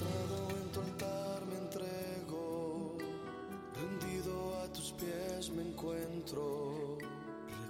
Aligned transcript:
En 0.00 0.70
tu 0.72 0.80
altar 0.80 1.44
me 1.46 1.58
entrego, 1.58 2.96
rendido 3.74 4.56
a 4.62 4.72
tus 4.72 4.92
pies 4.92 5.50
me 5.50 5.62
encuentro. 5.62 6.96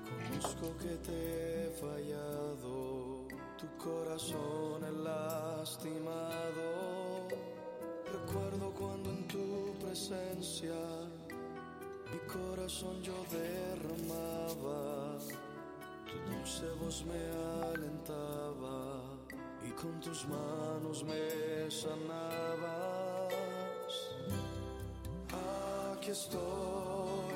Reconozco 0.06 0.76
que 0.78 0.94
te 1.06 1.66
he 1.66 1.70
fallado, 1.70 3.26
tu 3.58 3.66
corazón 3.76 4.84
he 4.84 4.92
lastimado. 5.02 6.62
Recuerdo 8.06 8.72
cuando 8.78 9.10
en 9.10 9.26
tu 9.26 9.74
presencia 9.84 10.74
mi 12.12 12.18
corazón 12.32 13.02
yo 13.02 13.14
derramaba, 13.32 15.18
tu 16.06 16.32
dulce 16.32 16.70
voz 16.80 17.04
me 17.04 17.20
alentaba 17.72 18.51
con 19.82 20.00
tus 20.00 20.28
manos 20.28 21.02
me 21.02 21.68
sanabas. 21.68 23.32
Aquí 25.92 26.10
estoy, 26.10 27.34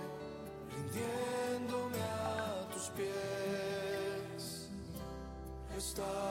rindiéndome 0.72 1.98
a 1.98 2.68
tus 2.72 2.90
pies. 2.90 4.68
Restaurame, 5.74 6.25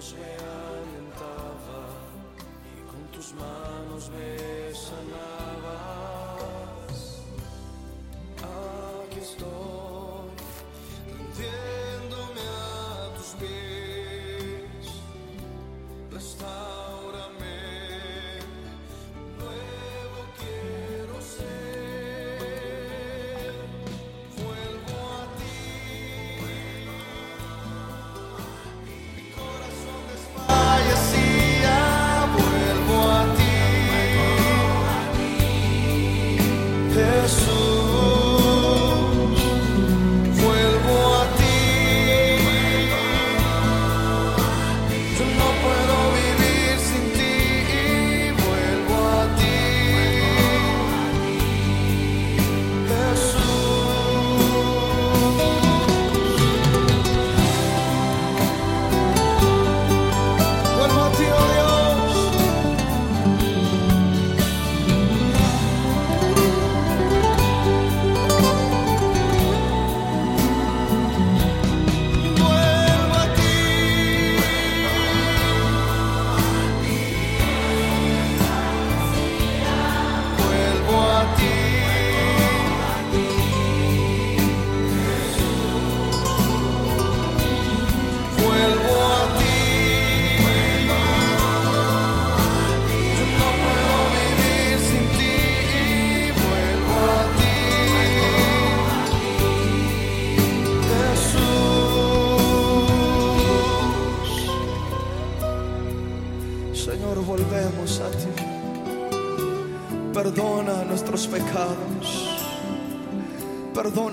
dulce 0.00 0.49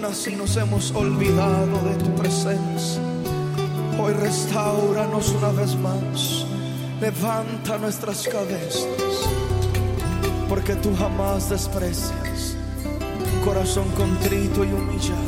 Perdona 0.08 0.24
si 0.24 0.36
nos 0.38 0.56
hemos 0.56 0.92
olvidado 0.92 1.82
de 1.84 1.96
tu 1.96 2.16
presencia. 2.16 3.02
Hoy 4.00 4.14
restauranos 4.14 5.30
una 5.32 5.50
vez 5.50 5.76
más. 5.76 6.46
Levanta 7.02 7.78
nuestras 7.78 8.26
cabezas. 8.26 8.88
Porque 10.48 10.76
tú 10.76 10.96
jamás 10.98 11.50
desprecias 11.50 12.56
un 13.34 13.42
corazón 13.44 13.90
contrito 13.98 14.64
y 14.64 14.72
humillado. 14.72 15.27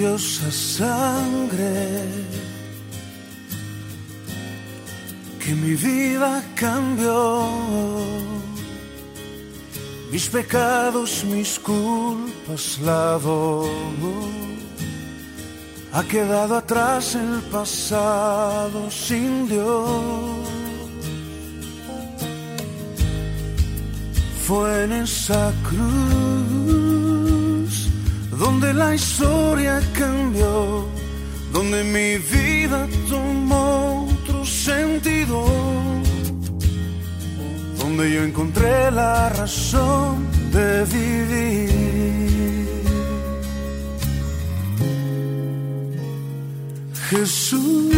Preciosa 0.00 0.50
sangre 0.50 2.00
que 5.38 5.52
mi 5.54 5.74
vida 5.74 6.42
cambió. 6.54 7.44
Mis 10.10 10.28
pecados, 10.28 11.22
mis 11.24 11.58
culpas 11.58 12.78
lavó. 12.82 13.68
Ha 15.92 16.02
quedado 16.04 16.56
atrás 16.56 17.14
el 17.14 17.42
pasado 17.52 18.90
sin 18.90 19.48
Dios. 19.48 20.48
Fue 24.46 24.84
en 24.84 24.92
esa 24.92 25.52
cruz 25.68 26.29
donde 28.40 28.72
la 28.72 28.94
historia 28.94 29.80
cambió, 29.92 30.86
donde 31.52 31.84
mi 31.84 32.16
vida 32.16 32.88
tomó 33.08 34.08
otro 34.10 34.44
sentido, 34.46 35.44
donde 37.78 38.12
yo 38.14 38.22
encontré 38.22 38.90
la 38.90 39.28
razón 39.28 40.26
de 40.52 40.84
vivir. 40.86 41.70
Jesús, 47.10 47.92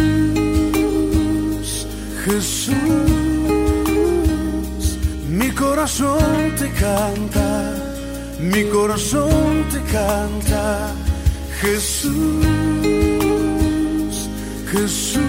Jesús, 2.25 2.75
mi 5.29 5.49
corazón 5.51 6.53
te 6.57 6.69
canta, 6.71 7.82
mi 8.51 8.63
corazón 8.65 9.65
te 9.71 9.79
canta, 9.91 10.91
Jesús, 11.61 12.13
Jesús, 14.71 15.21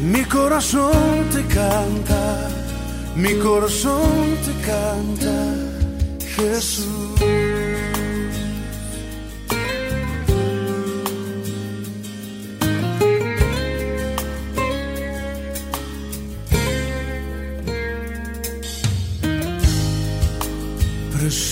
mi 0.00 0.22
corazón 0.24 1.28
te 1.32 1.42
canta, 1.46 2.48
mi 3.16 3.34
corazón 3.38 4.36
te 4.44 4.52
canta, 4.66 5.36
Jesús. 6.36 7.69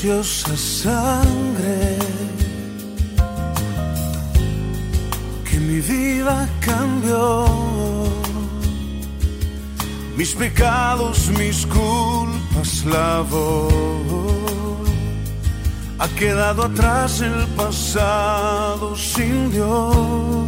Preciosa 0.01 0.57
sangre 0.57 1.99
que 5.45 5.59
mi 5.59 5.81
vida 5.81 6.49
cambió. 6.61 7.47
Mis 10.17 10.35
pecados, 10.35 11.29
mis 11.37 11.67
culpas 11.67 12.85
lavó. 12.85 13.69
Ha 15.99 16.09
quedado 16.11 16.63
atrás 16.67 17.21
el 17.21 17.47
pasado 17.57 18.95
sin 18.95 19.51
Dios. 19.51 20.47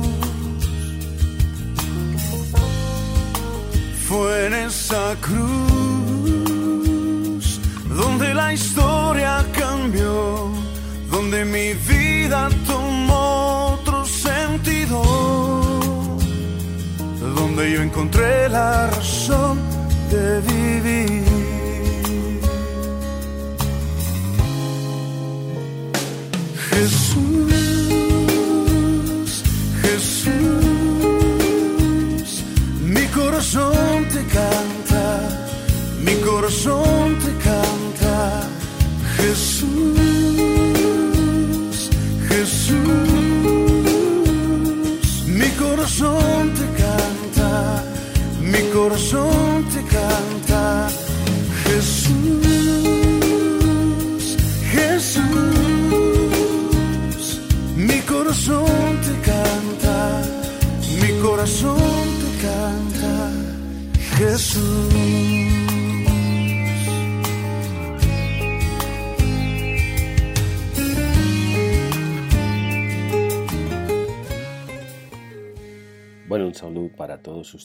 Fue 4.09 4.47
en 4.47 4.55
esa 4.55 5.17
cruz 5.21 5.51
donde 7.97 8.33
la 8.33 8.53
historia 8.53 9.00
donde 11.11 11.45
mi 11.45 11.73
vida 11.73 12.49
tomó 12.67 13.79
otro 13.81 14.05
sentido, 14.05 15.03
donde 17.35 17.73
yo 17.73 17.83
encontré 17.83 18.49
la 18.49 18.89
razón 18.89 19.59
de 20.11 20.41
vivir. 20.43 21.25
Jesús, 26.71 27.40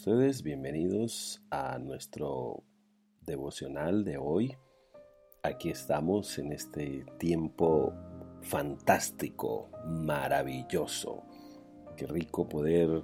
Bienvenidos 0.08 1.42
a 1.50 1.80
nuestro 1.80 2.62
devocional 3.26 4.06
de 4.06 4.20
hoy. 4.20 4.56
Aquí 5.42 5.70
estamos 5.72 6.38
en 6.38 6.52
este 6.52 7.04
tiempo 7.18 7.92
fantástico, 8.44 9.72
maravilloso. 9.84 11.24
Qué 11.98 12.06
rico 12.06 12.48
poder 12.48 13.02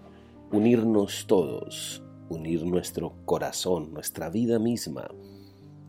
unirnos 0.51 1.25
todos, 1.25 2.03
unir 2.29 2.63
nuestro 2.67 3.15
corazón, 3.25 3.91
nuestra 3.91 4.29
vida 4.29 4.59
misma, 4.59 5.09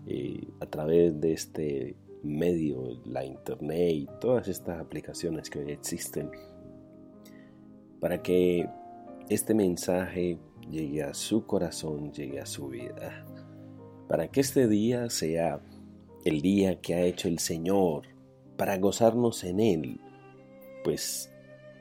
eh, 0.07 0.49
a 0.61 0.67
través 0.67 1.21
de 1.21 1.35
este 1.35 1.97
medio, 2.23 3.03
la 3.05 3.23
internet 3.23 3.93
y 3.93 4.09
todas 4.19 4.49
estas 4.49 4.81
aplicaciones 4.81 5.51
que 5.51 5.59
hoy 5.59 5.73
existen, 5.73 6.31
para 8.01 8.23
que 8.23 8.67
este 9.29 9.53
mensaje 9.53 10.39
llegue 10.73 11.03
a 11.03 11.13
su 11.13 11.47
corazón, 11.47 12.13
llegue 12.13 12.41
a 12.41 12.47
su 12.47 12.69
vida, 12.69 13.25
para 14.09 14.29
que 14.29 14.41
este 14.41 14.67
día 14.67 15.11
sea 15.11 15.61
el 16.25 16.41
día 16.41 16.81
que 16.81 16.95
ha 16.95 17.03
hecho 17.03 17.29
el 17.29 17.39
Señor, 17.39 18.07
para 18.57 18.79
gozarnos 18.79 19.45
en 19.45 19.61
Él, 19.61 20.01
pues 20.83 21.31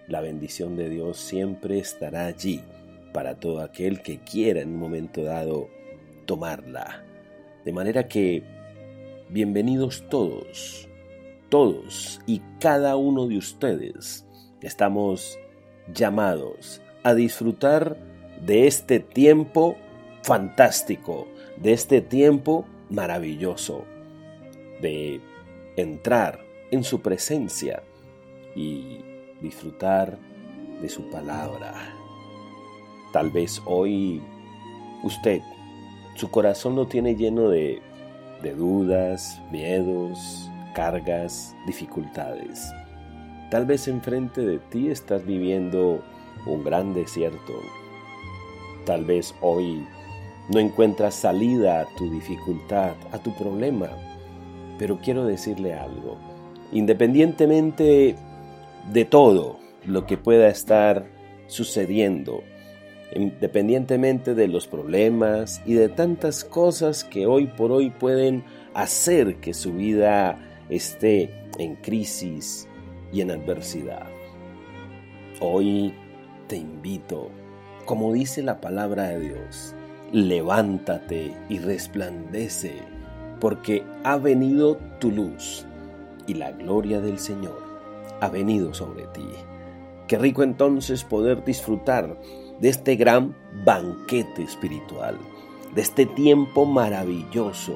la 0.07 0.19
bendición 0.19 0.75
de 0.75 0.89
Dios 0.89 1.17
siempre 1.17 1.79
estará 1.79 2.25
allí 2.25 2.62
para 3.13 3.39
todo 3.39 3.62
aquel 3.62 4.01
que 4.01 4.19
quiera 4.19 4.62
en 4.62 4.69
un 4.69 4.79
momento 4.79 5.24
dado 5.24 5.69
tomarla. 6.25 7.05
De 7.63 7.71
manera 7.71 8.07
que, 8.07 8.43
bienvenidos 9.29 10.03
todos, 10.10 10.89
todos 11.50 12.19
y 12.25 12.41
cada 12.60 12.98
uno 12.98 13.27
de 13.27 13.38
ustedes, 13.38 14.25
estamos 14.62 15.38
llamados 15.93 16.81
a 17.03 17.13
disfrutar 17.13 18.11
de 18.41 18.67
este 18.67 19.00
tiempo 19.00 19.77
fantástico, 20.24 21.27
de 21.57 21.74
este 21.74 22.01
tiempo 22.01 22.65
maravilloso, 22.89 23.86
de 24.81 25.21
entrar 25.77 26.39
en 26.71 26.83
su 26.83 27.01
presencia 27.01 27.83
y 28.55 29.00
disfrutar 29.41 30.17
de 30.81 30.89
su 30.89 31.10
palabra. 31.10 31.74
Tal 33.13 33.29
vez 33.29 33.62
hoy 33.65 34.21
usted, 35.03 35.41
su 36.15 36.29
corazón 36.31 36.75
lo 36.75 36.88
tiene 36.88 37.15
lleno 37.15 37.50
de, 37.50 37.81
de 38.41 38.53
dudas, 38.55 39.41
miedos, 39.51 40.50
cargas, 40.74 41.55
dificultades. 41.67 42.71
Tal 43.50 43.65
vez 43.65 43.88
enfrente 43.88 44.41
de 44.41 44.60
ti 44.60 44.89
estás 44.89 45.25
viviendo 45.25 46.01
un 46.48 46.63
gran 46.63 46.93
desierto. 46.93 47.53
Tal 48.86 49.06
vez 49.06 49.36
hoy 49.42 49.86
no 50.50 50.60
encuentras 50.60 51.16
salida 51.16 51.82
a 51.82 51.86
tu 51.96 52.10
dificultad, 52.10 52.94
a 53.12 53.20
tu 53.20 53.34
problema. 53.36 53.90
Pero 54.78 55.00
quiero 55.00 55.26
decirle 55.26 55.74
algo. 55.74 56.18
Independientemente 56.72 58.16
de 58.92 59.06
todo 59.06 59.60
lo 59.86 60.06
que 60.06 60.18
pueda 60.18 60.48
estar 60.48 61.06
sucediendo, 61.48 62.44
independientemente 63.14 64.36
de 64.36 64.48
los 64.48 64.68
problemas 64.68 65.62
y 65.66 65.74
de 65.74 65.90
tantas 65.90 66.44
cosas 66.44 67.04
que 67.04 67.26
hoy 67.26 67.48
por 67.48 67.72
hoy 67.72 67.90
pueden 67.90 68.44
hacer 68.74 69.38
que 69.38 69.54
su 69.54 69.74
vida 69.74 70.40
esté 70.70 71.30
en 71.58 71.76
crisis 71.76 72.68
y 73.12 73.22
en 73.22 73.32
adversidad. 73.32 74.08
Hoy 75.42 75.94
te 76.48 76.56
invito, 76.58 77.30
como 77.91 78.13
dice 78.13 78.41
la 78.41 78.62
palabra 78.62 79.10
de 79.10 79.19
Dios, 79.19 79.75
levántate 80.13 81.36
y 81.50 81.60
resplandece, 81.60 82.71
porque 83.41 83.83
ha 84.05 84.15
venido 84.15 84.77
tu 85.01 85.12
luz 85.12 85.65
y 86.25 86.36
la 86.36 86.53
gloria 86.53 87.01
del 87.01 87.19
Señor 87.19 87.62
ha 88.21 88.29
venido 88.29 88.74
sobre 88.74 89.07
ti. 89.07 89.27
Qué 90.07 90.17
rico 90.17 90.41
entonces 90.41 91.03
poder 91.03 91.43
disfrutar 91.43 92.17
de 92.62 92.69
este 92.69 92.95
gran 92.95 93.36
banquete 93.65 94.43
espiritual, 94.43 95.17
de 95.75 95.81
este 95.81 96.05
tiempo 96.05 96.65
maravilloso, 96.65 97.75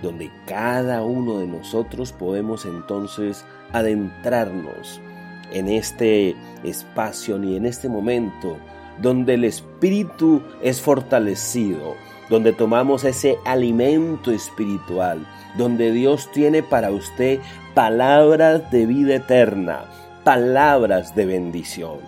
donde 0.00 0.30
cada 0.46 1.02
uno 1.02 1.40
de 1.40 1.48
nosotros 1.48 2.12
podemos 2.12 2.66
entonces 2.66 3.44
adentrarnos 3.72 5.00
en 5.50 5.66
este 5.66 6.36
espacio 6.62 7.36
ni 7.36 7.56
en 7.56 7.66
este 7.66 7.88
momento 7.88 8.56
donde 9.00 9.34
el 9.34 9.44
espíritu 9.44 10.42
es 10.62 10.80
fortalecido, 10.80 11.94
donde 12.28 12.52
tomamos 12.52 13.04
ese 13.04 13.38
alimento 13.44 14.30
espiritual, 14.30 15.26
donde 15.56 15.90
Dios 15.92 16.30
tiene 16.32 16.62
para 16.62 16.90
usted 16.90 17.40
palabras 17.74 18.70
de 18.70 18.86
vida 18.86 19.16
eterna, 19.16 19.84
palabras 20.24 21.14
de 21.14 21.26
bendición, 21.26 21.98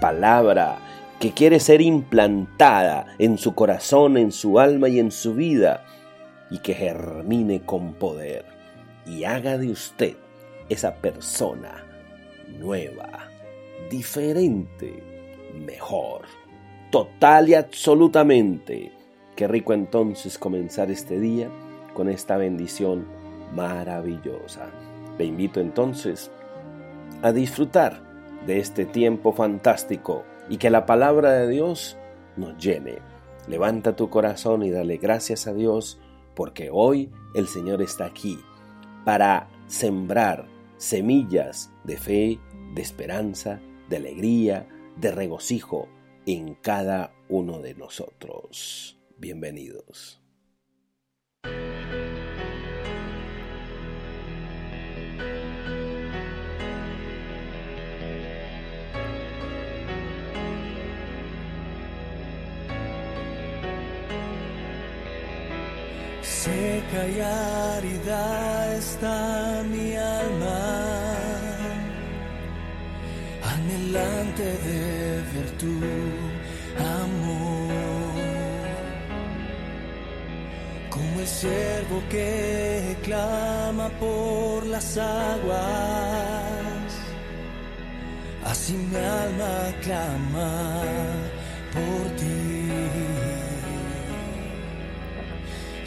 palabra 0.00 0.78
que 1.20 1.32
quiere 1.32 1.60
ser 1.60 1.80
implantada 1.80 3.06
en 3.18 3.38
su 3.38 3.54
corazón, 3.54 4.16
en 4.16 4.32
su 4.32 4.58
alma 4.58 4.88
y 4.88 4.98
en 4.98 5.12
su 5.12 5.34
vida, 5.34 5.84
y 6.50 6.58
que 6.58 6.74
germine 6.74 7.62
con 7.62 7.94
poder 7.94 8.44
y 9.06 9.24
haga 9.24 9.58
de 9.58 9.70
usted 9.70 10.14
esa 10.68 10.94
persona 10.96 11.84
nueva, 12.58 13.28
diferente, 13.90 15.11
mejor, 15.54 16.22
total 16.90 17.48
y 17.48 17.54
absolutamente. 17.54 18.92
Qué 19.36 19.48
rico 19.48 19.72
entonces 19.72 20.38
comenzar 20.38 20.90
este 20.90 21.18
día 21.18 21.50
con 21.94 22.08
esta 22.08 22.36
bendición 22.36 23.06
maravillosa. 23.54 24.70
Le 25.18 25.24
invito 25.24 25.60
entonces 25.60 26.30
a 27.22 27.32
disfrutar 27.32 28.02
de 28.46 28.58
este 28.58 28.84
tiempo 28.84 29.32
fantástico 29.32 30.24
y 30.48 30.56
que 30.56 30.70
la 30.70 30.86
palabra 30.86 31.32
de 31.32 31.48
Dios 31.48 31.96
nos 32.36 32.56
llene. 32.56 32.98
Levanta 33.48 33.96
tu 33.96 34.10
corazón 34.10 34.62
y 34.62 34.70
dale 34.70 34.96
gracias 34.96 35.46
a 35.46 35.54
Dios 35.54 36.00
porque 36.34 36.70
hoy 36.72 37.10
el 37.34 37.46
Señor 37.46 37.82
está 37.82 38.06
aquí 38.06 38.38
para 39.04 39.48
sembrar 39.66 40.46
semillas 40.76 41.72
de 41.84 41.96
fe, 41.96 42.40
de 42.74 42.82
esperanza, 42.82 43.60
de 43.88 43.96
alegría, 43.96 44.66
de 44.96 45.10
regocijo 45.10 45.88
en 46.26 46.54
cada 46.54 47.14
uno 47.28 47.60
de 47.60 47.74
nosotros. 47.74 48.98
Bienvenidos. 49.18 50.22
Y 69.74 69.96
de 74.42 75.22
ver 75.32 75.50
tu 75.58 75.74
amor, 76.78 77.70
como 80.90 81.20
el 81.20 81.26
siervo 81.26 82.02
que 82.10 82.96
clama 83.02 83.88
por 84.00 84.66
las 84.66 84.96
aguas, 84.98 85.62
así 88.44 88.72
mi 88.74 88.96
alma 88.96 89.72
clama 89.82 90.50
por 91.72 92.04
ti. 92.16 92.42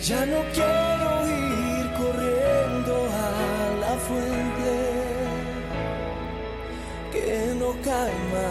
Ya 0.01 0.25
no 0.25 0.39
quiero 0.53 1.09
ir 1.27 1.85
corriendo 1.99 2.93
a 3.11 3.75
la 3.81 3.93
fuente 4.07 4.44
no 7.65 7.71
calma 7.81 8.49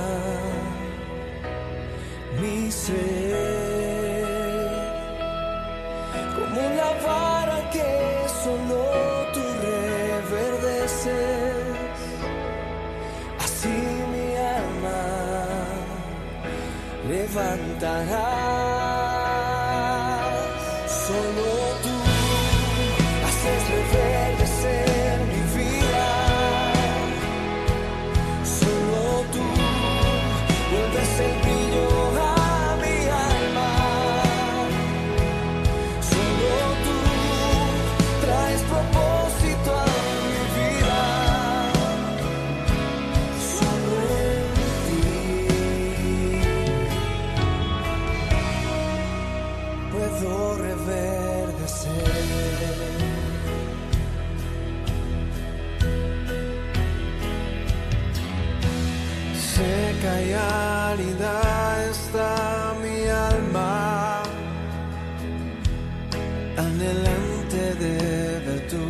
mi 2.40 2.70
sed, 2.70 2.94
como 6.36 6.62
la 6.80 6.90
vara 7.06 7.58
que 7.74 7.92
solo 8.42 8.80
tú 9.34 9.44
reverdeces, 9.68 11.14
así 13.44 13.76
mi 14.12 14.26
alma 14.58 15.02
levantará. 17.08 18.63
say 31.16 31.53
árida 60.94 61.90
está 61.90 62.74
mi 62.82 62.98
alma, 63.08 64.22
anhelante 66.56 67.64
de 67.84 68.56
tu 68.70 68.84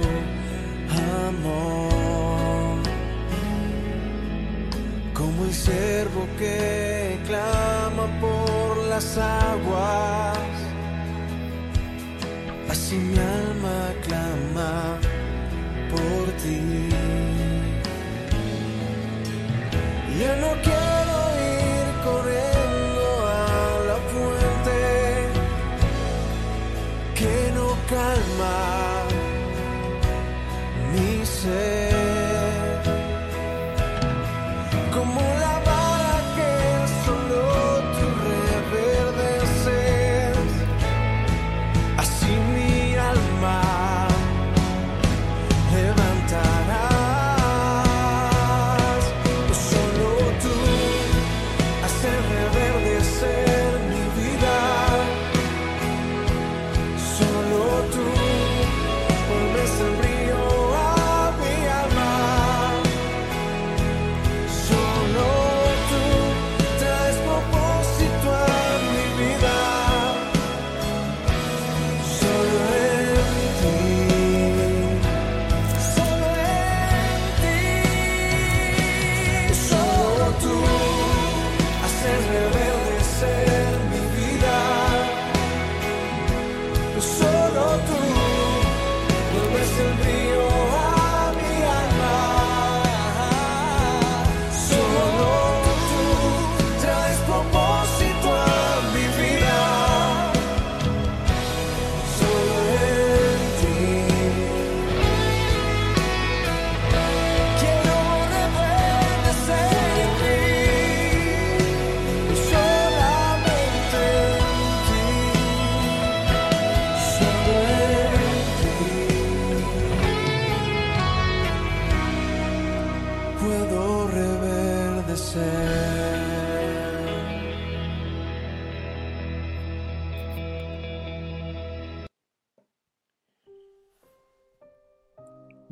amor, 1.28 2.82
como 5.14 5.44
el 5.44 5.54
siervo 5.54 6.26
que 6.38 7.18
clama 7.26 8.06
por 8.20 8.76
las 8.92 9.16
aguas 9.16 10.54
así 12.68 12.96
mi 12.96 13.18
alma 13.18 13.78
clama 14.06 14.93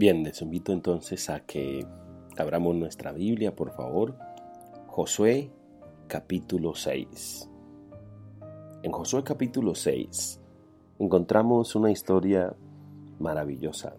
Bien, 0.03 0.25
les 0.25 0.43
invito 0.43 0.73
entonces 0.73 1.31
a 1.31 1.47
que 1.47 1.87
abramos 2.37 2.75
nuestra 2.75 3.13
Biblia, 3.13 3.55
por 3.55 3.71
favor. 3.71 4.17
Josué 4.89 5.53
capítulo 6.09 6.75
6. 6.75 7.49
En 8.83 8.91
Josué 8.91 9.23
capítulo 9.23 9.77
6 9.77 10.41
encontramos 10.99 11.77
una 11.77 11.93
historia 11.93 12.53
maravillosa. 13.21 13.95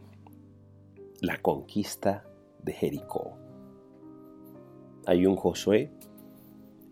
La 1.22 1.41
conquista 1.41 2.25
de 2.62 2.74
Jericó. 2.74 3.38
Hay 5.05 5.25
un 5.25 5.38
Josué 5.38 5.89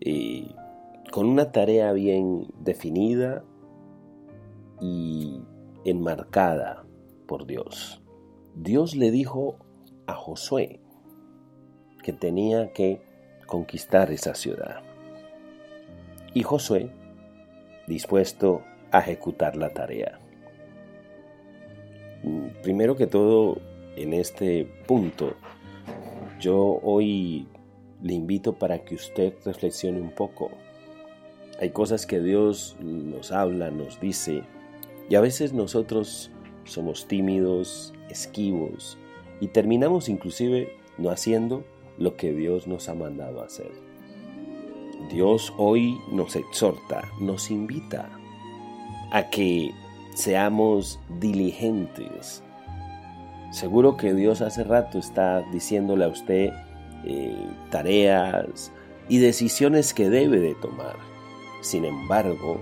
eh, 0.00 0.54
con 1.12 1.26
una 1.26 1.52
tarea 1.52 1.92
bien 1.92 2.46
definida 2.60 3.44
y 4.80 5.42
enmarcada 5.84 6.86
por 7.26 7.44
Dios. 7.44 8.01
Dios 8.54 8.94
le 8.94 9.10
dijo 9.10 9.56
a 10.06 10.14
Josué 10.14 10.80
que 12.02 12.12
tenía 12.12 12.72
que 12.72 13.00
conquistar 13.46 14.10
esa 14.10 14.34
ciudad. 14.34 14.82
Y 16.34 16.42
Josué, 16.42 16.90
dispuesto 17.86 18.62
a 18.90 19.00
ejecutar 19.00 19.56
la 19.56 19.70
tarea. 19.70 20.18
Primero 22.62 22.96
que 22.96 23.06
todo, 23.06 23.58
en 23.96 24.12
este 24.12 24.66
punto, 24.86 25.34
yo 26.38 26.78
hoy 26.82 27.48
le 28.02 28.14
invito 28.14 28.54
para 28.54 28.84
que 28.84 28.94
usted 28.94 29.34
reflexione 29.44 30.00
un 30.00 30.10
poco. 30.10 30.50
Hay 31.60 31.70
cosas 31.70 32.06
que 32.06 32.20
Dios 32.20 32.76
nos 32.80 33.32
habla, 33.32 33.70
nos 33.70 34.00
dice, 34.00 34.42
y 35.08 35.14
a 35.14 35.20
veces 35.20 35.52
nosotros 35.52 36.30
somos 36.64 37.06
tímidos, 37.06 37.92
esquivos, 38.12 38.98
y 39.40 39.48
terminamos 39.48 40.08
inclusive 40.08 40.76
no 40.98 41.10
haciendo 41.10 41.64
lo 41.98 42.16
que 42.16 42.32
Dios 42.32 42.66
nos 42.66 42.88
ha 42.88 42.94
mandado 42.94 43.42
hacer. 43.42 43.72
Dios 45.10 45.52
hoy 45.56 45.98
nos 46.10 46.36
exhorta, 46.36 47.10
nos 47.20 47.50
invita 47.50 48.08
a 49.10 49.28
que 49.30 49.72
seamos 50.14 51.00
diligentes. 51.20 52.42
Seguro 53.50 53.96
que 53.96 54.14
Dios 54.14 54.40
hace 54.40 54.64
rato 54.64 54.98
está 54.98 55.42
diciéndole 55.52 56.04
a 56.04 56.08
usted 56.08 56.50
eh, 57.04 57.46
tareas 57.70 58.72
y 59.08 59.18
decisiones 59.18 59.92
que 59.92 60.08
debe 60.08 60.38
de 60.38 60.54
tomar. 60.54 60.96
Sin 61.60 61.84
embargo, 61.84 62.60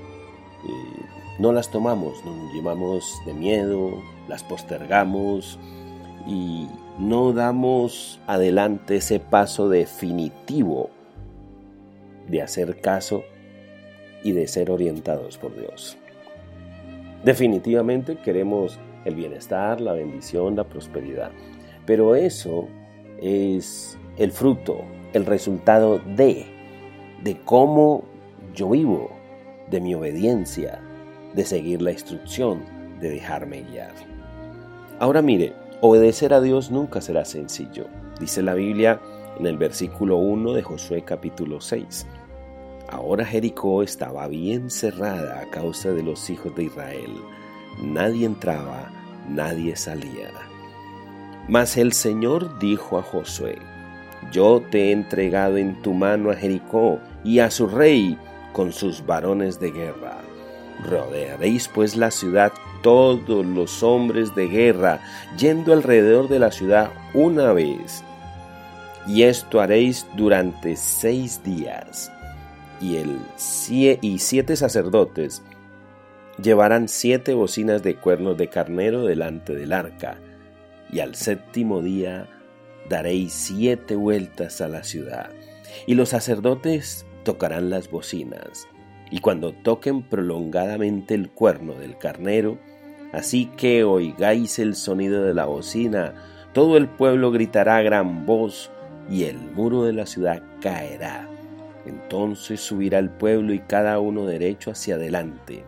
eh, 0.66 1.02
no 1.38 1.52
las 1.52 1.70
tomamos, 1.70 2.24
nos 2.24 2.52
llevamos 2.52 3.22
de 3.26 3.34
miedo, 3.34 4.02
las 4.30 4.42
postergamos 4.42 5.58
y 6.26 6.68
no 6.98 7.32
damos 7.32 8.20
adelante 8.26 8.96
ese 8.96 9.20
paso 9.20 9.68
definitivo 9.68 10.88
de 12.28 12.40
hacer 12.40 12.80
caso 12.80 13.24
y 14.22 14.32
de 14.32 14.46
ser 14.46 14.70
orientados 14.70 15.36
por 15.36 15.54
Dios. 15.58 15.98
Definitivamente 17.24 18.16
queremos 18.16 18.78
el 19.04 19.14
bienestar, 19.14 19.80
la 19.80 19.92
bendición, 19.92 20.56
la 20.56 20.64
prosperidad, 20.64 21.32
pero 21.84 22.14
eso 22.14 22.68
es 23.20 23.98
el 24.16 24.30
fruto, 24.30 24.84
el 25.12 25.26
resultado 25.26 25.98
de, 25.98 26.46
de 27.22 27.40
cómo 27.44 28.04
yo 28.54 28.70
vivo, 28.70 29.10
de 29.70 29.80
mi 29.80 29.94
obediencia, 29.94 30.80
de 31.34 31.44
seguir 31.44 31.82
la 31.82 31.92
instrucción, 31.92 32.62
de 33.00 33.10
dejarme 33.10 33.62
guiar. 33.62 34.09
Ahora 35.00 35.22
mire, 35.22 35.54
Obedecer 35.80 36.34
a 36.34 36.42
Dios 36.42 36.70
nunca 36.70 37.00
será 37.00 37.24
sencillo, 37.24 37.86
dice 38.20 38.42
la 38.42 38.52
Biblia 38.52 39.00
en 39.38 39.46
el 39.46 39.56
versículo 39.56 40.18
1 40.18 40.52
de 40.52 40.62
Josué 40.62 41.04
capítulo 41.06 41.62
6. 41.62 42.06
Ahora 42.90 43.24
Jericó 43.24 43.82
estaba 43.82 44.28
bien 44.28 44.70
cerrada 44.70 45.40
a 45.40 45.48
causa 45.48 45.90
de 45.92 46.02
los 46.02 46.28
hijos 46.28 46.54
de 46.54 46.64
Israel. 46.64 47.12
Nadie 47.82 48.26
entraba, 48.26 48.92
nadie 49.26 49.74
salía. 49.74 50.32
Mas 51.48 51.78
el 51.78 51.94
Señor 51.94 52.58
dijo 52.58 52.98
a 52.98 53.02
Josué, 53.02 53.56
Yo 54.30 54.62
te 54.70 54.88
he 54.88 54.92
entregado 54.92 55.56
en 55.56 55.80
tu 55.80 55.94
mano 55.94 56.30
a 56.30 56.36
Jericó 56.36 56.98
y 57.24 57.38
a 57.38 57.50
su 57.50 57.68
rey 57.68 58.18
con 58.52 58.70
sus 58.70 59.06
varones 59.06 59.60
de 59.60 59.70
guerra. 59.70 60.18
Rodearéis 60.84 61.68
pues 61.68 61.96
la 61.96 62.10
ciudad 62.10 62.52
todos 62.82 63.44
los 63.44 63.82
hombres 63.82 64.34
de 64.34 64.48
guerra, 64.48 65.00
yendo 65.38 65.72
alrededor 65.72 66.28
de 66.28 66.38
la 66.38 66.50
ciudad 66.50 66.90
una 67.14 67.52
vez. 67.52 68.04
Y 69.06 69.22
esto 69.22 69.60
haréis 69.60 70.06
durante 70.16 70.76
seis 70.76 71.42
días. 71.42 72.12
Y, 72.80 72.96
el, 72.96 73.18
siete 73.38 74.56
sacerdotes 74.56 75.42
llevarán 76.42 76.88
siete 76.88 77.34
bocinas 77.34 77.82
de 77.82 77.96
cuernos 77.96 78.36
de 78.36 78.48
carnero 78.48 79.04
delante 79.04 79.54
del 79.54 79.72
arca. 79.72 80.18
Y 80.92 81.00
al 81.00 81.14
séptimo 81.14 81.82
día 81.82 82.28
daréis 82.88 83.32
siete 83.32 83.96
vueltas 83.96 84.60
a 84.60 84.68
la 84.68 84.82
ciudad. 84.82 85.30
Y 85.86 85.94
los 85.94 86.10
sacerdotes 86.10 87.06
tocarán 87.24 87.70
las 87.70 87.90
bocinas 87.90 88.66
y 89.10 89.20
cuando 89.20 89.52
toquen 89.52 90.02
prolongadamente 90.02 91.14
el 91.14 91.30
cuerno 91.30 91.74
del 91.74 91.98
carnero, 91.98 92.58
así 93.12 93.46
que 93.56 93.84
oigáis 93.84 94.58
el 94.58 94.74
sonido 94.74 95.24
de 95.24 95.34
la 95.34 95.46
bocina, 95.46 96.14
todo 96.52 96.76
el 96.76 96.88
pueblo 96.88 97.30
gritará 97.30 97.78
a 97.78 97.82
gran 97.82 98.24
voz 98.26 98.70
y 99.08 99.24
el 99.24 99.38
muro 99.38 99.82
de 99.84 99.92
la 99.92 100.06
ciudad 100.06 100.42
caerá. 100.60 101.28
Entonces 101.86 102.60
subirá 102.60 102.98
el 102.98 103.10
pueblo 103.10 103.52
y 103.52 103.60
cada 103.60 103.98
uno 103.98 104.26
derecho 104.26 104.70
hacia 104.70 104.94
adelante. 104.94 105.64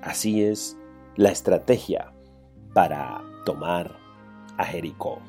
Así 0.00 0.42
es 0.42 0.76
la 1.16 1.30
estrategia 1.30 2.12
para 2.72 3.22
tomar 3.44 3.96
a 4.56 4.64
Jericó. 4.64 5.20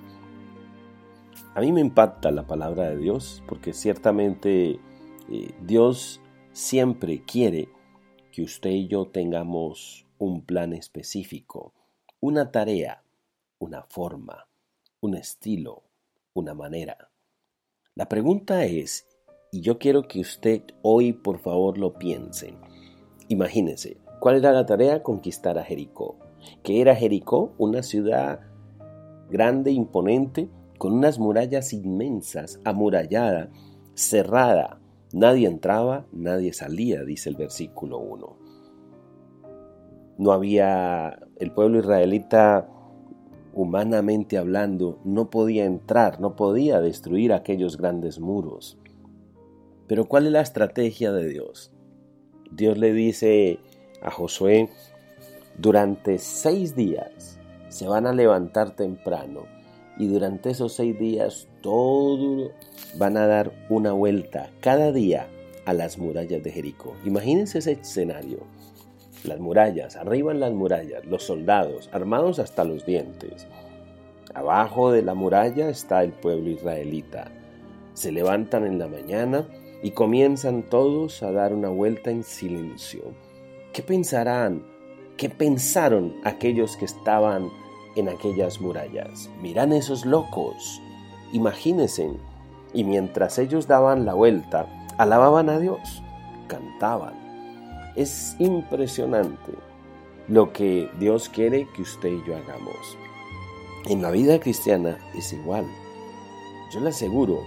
A 1.53 1.61
mí 1.61 1.71
me 1.71 1.81
impacta 1.81 2.31
la 2.31 2.47
palabra 2.47 2.89
de 2.89 2.97
Dios 2.97 3.43
porque 3.47 3.73
ciertamente 3.73 4.79
eh, 5.29 5.53
Dios 5.61 6.22
siempre 6.53 7.23
quiere 7.25 7.67
que 8.31 8.43
usted 8.43 8.69
y 8.69 8.87
yo 8.87 9.07
tengamos 9.07 10.05
un 10.19 10.45
plan 10.45 10.73
específico, 10.73 11.73
una 12.19 12.51
tarea, 12.51 13.03
una 13.57 13.83
forma, 13.83 14.47
un 15.01 15.15
estilo, 15.15 15.83
una 16.33 16.53
manera. 16.53 17.09
La 17.95 18.07
pregunta 18.07 18.65
es, 18.65 19.07
y 19.51 19.61
yo 19.61 19.79
quiero 19.79 20.07
que 20.07 20.19
usted 20.19 20.61
hoy 20.83 21.11
por 21.11 21.39
favor 21.39 21.79
lo 21.79 21.95
piense, 21.95 22.53
imagínese, 23.29 23.97
¿cuál 24.19 24.37
era 24.37 24.51
la 24.51 24.67
tarea? 24.67 25.01
Conquistar 25.01 25.57
a 25.57 25.63
Jericó. 25.63 26.19
¿Qué 26.61 26.81
era 26.81 26.95
Jericó? 26.95 27.53
Una 27.57 27.81
ciudad 27.81 28.41
grande, 29.29 29.71
imponente, 29.71 30.49
con 30.77 30.93
unas 30.93 31.17
murallas 31.17 31.73
inmensas, 31.73 32.59
amurallada, 32.63 33.49
cerrada, 33.95 34.82
Nadie 35.13 35.47
entraba, 35.47 36.07
nadie 36.11 36.53
salía, 36.53 37.03
dice 37.03 37.29
el 37.29 37.35
versículo 37.35 37.99
1. 37.99 38.37
No 40.17 40.31
había, 40.31 41.19
el 41.37 41.51
pueblo 41.51 41.77
israelita, 41.77 42.67
humanamente 43.53 44.39
hablando, 44.39 44.99
no 45.03 45.29
podía 45.29 45.65
entrar, 45.65 46.19
no 46.19 46.35
podía 46.35 46.81
destruir 46.81 47.31
aquellos 47.31 47.77
grandes 47.77 48.19
muros. 48.19 48.79
Pero 49.87 50.05
¿cuál 50.05 50.25
es 50.25 50.31
la 50.31 50.41
estrategia 50.41 51.11
de 51.11 51.27
Dios? 51.27 51.71
Dios 52.51 52.79
le 52.79 52.91
dice 52.91 53.59
a 54.01 54.09
Josué, 54.09 54.71
durante 55.59 56.17
seis 56.17 56.75
días 56.75 57.39
se 57.69 57.87
van 57.87 58.07
a 58.07 58.13
levantar 58.13 58.75
temprano 58.75 59.43
y 59.99 60.07
durante 60.07 60.49
esos 60.49 60.73
seis 60.73 60.97
días 60.97 61.47
todo 61.63 62.51
van 62.97 63.17
a 63.17 63.25
dar 63.25 63.51
una 63.69 63.91
vuelta 63.91 64.51
cada 64.59 64.91
día 64.91 65.27
a 65.65 65.73
las 65.73 65.97
murallas 65.97 66.43
de 66.43 66.51
Jericó. 66.51 66.93
Imagínense 67.05 67.57
ese 67.57 67.71
escenario. 67.71 68.41
Las 69.23 69.39
murallas, 69.39 69.95
arriba 69.95 70.31
en 70.31 70.41
las 70.41 70.53
murallas, 70.53 71.05
los 71.05 71.23
soldados 71.23 71.89
armados 71.91 72.37
hasta 72.37 72.63
los 72.65 72.85
dientes. 72.85 73.47
Abajo 74.35 74.91
de 74.91 75.01
la 75.01 75.15
muralla 75.15 75.69
está 75.69 76.03
el 76.03 76.11
pueblo 76.11 76.51
israelita. 76.51 77.31
Se 77.95 78.11
levantan 78.11 78.65
en 78.65 78.77
la 78.77 78.87
mañana 78.87 79.47
y 79.81 79.91
comienzan 79.91 80.63
todos 80.63 81.23
a 81.23 81.31
dar 81.31 81.53
una 81.53 81.69
vuelta 81.69 82.11
en 82.11 82.23
silencio. 82.23 83.13
¿Qué 83.71 83.81
pensarán? 83.81 84.63
¿Qué 85.17 85.29
pensaron 85.29 86.15
aquellos 86.23 86.75
que 86.75 86.85
estaban 86.85 87.49
en 87.95 88.09
aquellas 88.09 88.59
murallas. 88.59 89.29
Miran 89.41 89.73
esos 89.73 90.05
locos. 90.05 90.81
Imagínense. 91.33 92.11
Y 92.73 92.83
mientras 92.83 93.37
ellos 93.37 93.67
daban 93.67 94.05
la 94.05 94.13
vuelta, 94.13 94.67
alababan 94.97 95.49
a 95.49 95.59
Dios, 95.59 96.01
cantaban. 96.47 97.13
Es 97.95 98.35
impresionante 98.39 99.51
lo 100.27 100.53
que 100.53 100.89
Dios 100.99 101.29
quiere 101.29 101.67
que 101.75 101.81
usted 101.81 102.09
y 102.09 102.23
yo 102.27 102.35
hagamos. 102.35 102.97
En 103.87 104.01
la 104.01 104.11
vida 104.11 104.39
cristiana 104.39 104.97
es 105.15 105.33
igual. 105.33 105.65
Yo 106.71 106.79
le 106.79 106.89
aseguro 106.89 107.41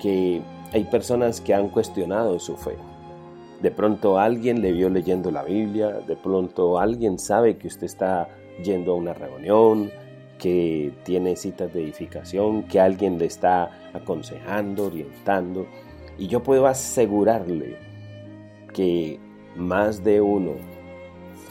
que 0.00 0.42
hay 0.72 0.84
personas 0.84 1.40
que 1.40 1.54
han 1.54 1.68
cuestionado 1.68 2.38
su 2.38 2.56
fe. 2.56 2.76
De 3.62 3.70
pronto 3.70 4.18
alguien 4.18 4.60
le 4.60 4.72
vio 4.72 4.90
leyendo 4.90 5.30
la 5.30 5.42
Biblia, 5.42 5.88
de 6.06 6.16
pronto 6.16 6.78
alguien 6.78 7.18
sabe 7.18 7.56
que 7.56 7.68
usted 7.68 7.86
está 7.86 8.28
yendo 8.62 8.92
a 8.92 8.96
una 8.96 9.14
reunión, 9.14 9.90
que 10.38 10.92
tiene 11.04 11.36
citas 11.36 11.72
de 11.72 11.82
edificación, 11.82 12.64
que 12.64 12.80
alguien 12.80 13.18
le 13.18 13.26
está 13.26 13.70
aconsejando, 13.92 14.86
orientando. 14.86 15.66
Y 16.18 16.28
yo 16.28 16.42
puedo 16.42 16.66
asegurarle 16.66 17.76
que 18.72 19.18
más 19.56 20.04
de 20.04 20.20
uno 20.20 20.52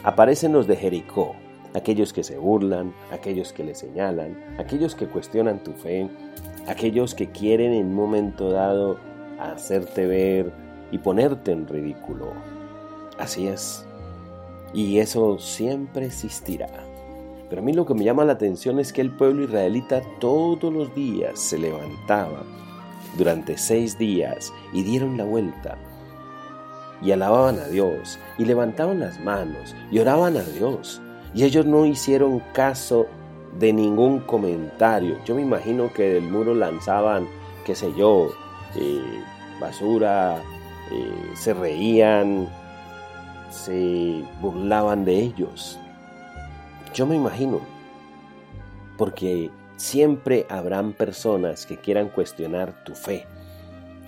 aparecen 0.02 0.52
los 0.52 0.66
de 0.66 0.76
Jericó, 0.76 1.34
aquellos 1.74 2.12
que 2.12 2.22
se 2.22 2.38
burlan, 2.38 2.94
aquellos 3.10 3.52
que 3.52 3.64
le 3.64 3.74
señalan, 3.74 4.56
aquellos 4.58 4.94
que 4.94 5.06
cuestionan 5.06 5.62
tu 5.62 5.72
fe, 5.72 6.08
aquellos 6.66 7.14
que 7.14 7.30
quieren 7.30 7.72
en 7.72 7.86
un 7.86 7.94
momento 7.94 8.50
dado 8.50 8.98
hacerte 9.38 10.06
ver 10.06 10.52
y 10.90 10.98
ponerte 10.98 11.52
en 11.52 11.66
ridículo. 11.66 12.32
Así 13.18 13.48
es. 13.48 13.86
Y 14.72 14.98
eso 14.98 15.38
siempre 15.38 16.06
existirá. 16.06 16.68
Pero 17.48 17.62
a 17.62 17.64
mí 17.64 17.72
lo 17.72 17.86
que 17.86 17.94
me 17.94 18.04
llama 18.04 18.24
la 18.24 18.32
atención 18.32 18.80
es 18.80 18.92
que 18.92 19.00
el 19.00 19.10
pueblo 19.10 19.44
israelita 19.44 20.02
todos 20.18 20.72
los 20.72 20.94
días 20.94 21.38
se 21.38 21.58
levantaba 21.58 22.42
durante 23.16 23.56
seis 23.56 23.96
días 23.98 24.52
y 24.72 24.82
dieron 24.82 25.16
la 25.16 25.24
vuelta 25.24 25.78
y 27.02 27.12
alababan 27.12 27.58
a 27.58 27.66
Dios 27.66 28.18
y 28.38 28.44
levantaban 28.44 29.00
las 29.00 29.20
manos 29.20 29.74
y 29.90 29.98
oraban 29.98 30.36
a 30.36 30.42
Dios. 30.42 31.00
Y 31.34 31.44
ellos 31.44 31.66
no 31.66 31.84
hicieron 31.84 32.40
caso 32.52 33.06
de 33.58 33.72
ningún 33.72 34.20
comentario. 34.20 35.18
Yo 35.24 35.34
me 35.34 35.42
imagino 35.42 35.92
que 35.92 36.14
del 36.14 36.24
muro 36.24 36.54
lanzaban, 36.54 37.28
qué 37.64 37.74
sé 37.74 37.92
yo, 37.96 38.30
eh, 38.74 39.22
basura, 39.60 40.36
eh, 40.90 41.32
se 41.34 41.52
reían, 41.52 42.48
se 43.50 44.24
burlaban 44.40 45.04
de 45.04 45.20
ellos. 45.20 45.78
Yo 46.96 47.04
me 47.04 47.14
imagino, 47.14 47.60
porque 48.96 49.50
siempre 49.76 50.46
habrán 50.48 50.94
personas 50.94 51.66
que 51.66 51.76
quieran 51.76 52.08
cuestionar 52.08 52.84
tu 52.84 52.94
fe, 52.94 53.26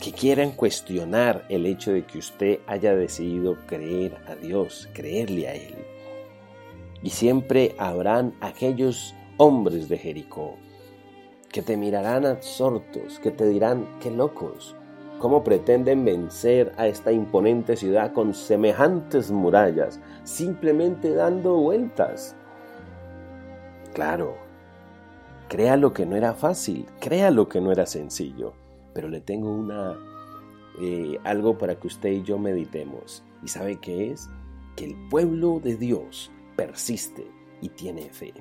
que 0.03 0.11
quieran 0.11 0.53
cuestionar 0.53 1.45
el 1.51 1.67
hecho 1.67 1.93
de 1.93 2.07
que 2.07 2.17
usted 2.17 2.61
haya 2.67 2.97
decidido 2.97 3.59
creer 3.67 4.17
a 4.27 4.37
Dios, 4.37 4.89
creerle 4.95 5.49
a 5.49 5.55
Él. 5.55 5.75
Y 7.03 7.11
siempre 7.11 7.75
habrán 7.77 8.33
aquellos 8.41 9.15
hombres 9.37 9.91
de 9.91 9.99
Jericó 9.99 10.57
que 11.53 11.61
te 11.61 11.77
mirarán 11.77 12.25
absortos, 12.25 13.19
que 13.19 13.31
te 13.31 13.47
dirán, 13.47 13.87
qué 14.01 14.11
locos, 14.11 14.75
cómo 15.19 15.45
pretenden 15.45 16.07
vencer 16.07 16.73
a 16.79 16.87
esta 16.87 17.13
imponente 17.13 17.77
ciudad 17.77 18.15
con 18.15 18.33
semejantes 18.33 19.31
murallas, 19.31 20.01
simplemente 20.25 21.13
dando 21.13 21.55
vueltas. 21.57 22.35
Claro, 23.95 24.37
crea 25.49 25.77
lo 25.77 25.93
que 25.93 26.07
no 26.07 26.17
era 26.17 26.35
fácil, 26.35 26.87
crea 27.01 27.31
lo 27.31 27.49
que 27.49 27.61
no 27.61 27.73
era 27.73 27.87
sencillo, 27.87 28.55
pero 28.95 29.09
le 29.09 29.21
tengo 29.21 29.51
una 29.51 29.99
eh, 30.81 31.19
algo 31.25 31.59
para 31.59 31.79
que 31.79 31.89
usted 31.89 32.11
y 32.11 32.23
yo 32.23 32.39
meditemos. 32.39 33.25
¿Y 33.43 33.49
sabe 33.49 33.81
qué 33.81 34.13
es? 34.13 34.29
Que 34.77 34.85
el 34.85 35.09
pueblo 35.09 35.61
de 35.63 35.77
Dios 35.77 36.31
persiste 36.57 37.27
y 37.61 37.71
tiene 37.71 38.11
fe. 38.11 38.33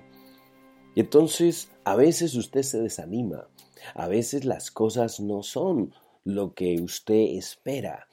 Y 0.94 1.00
entonces 1.00 1.72
a 1.84 1.96
veces 1.96 2.36
usted 2.36 2.64
se 2.64 2.80
desanima, 2.80 3.48
a 3.96 4.08
veces 4.08 4.46
las 4.46 4.70
cosas 4.72 5.20
no 5.20 5.44
son 5.44 5.94
lo 6.24 6.54
que 6.54 6.82
usted 6.82 7.38
espera. 7.38 8.08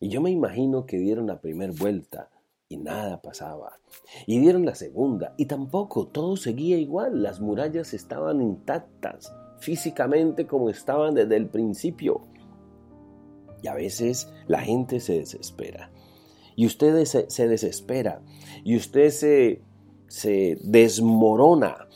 Y 0.00 0.08
yo 0.08 0.20
me 0.20 0.30
imagino 0.30 0.86
que 0.86 0.98
dieron 0.98 1.26
la 1.26 1.40
primera 1.40 1.72
vuelta 1.76 2.30
y 2.70 2.76
nada 2.76 3.20
pasaba. 3.20 3.72
Y 4.26 4.38
dieron 4.38 4.64
la 4.64 4.76
segunda 4.76 5.34
y 5.36 5.46
tampoco 5.46 6.06
todo 6.06 6.36
seguía 6.36 6.78
igual. 6.78 7.22
Las 7.22 7.40
murallas 7.40 7.92
estaban 7.92 8.40
intactas 8.40 9.34
físicamente 9.58 10.46
como 10.46 10.70
estaban 10.70 11.14
desde 11.14 11.36
el 11.36 11.48
principio. 11.48 12.22
Y 13.60 13.66
a 13.66 13.74
veces 13.74 14.32
la 14.46 14.60
gente 14.60 15.00
se 15.00 15.18
desespera. 15.18 15.90
Y 16.54 16.64
usted 16.64 17.04
se 17.04 17.48
desespera. 17.48 18.22
Y 18.64 18.76
usted 18.76 19.10
se, 20.08 20.58
desmorona. 20.62 21.88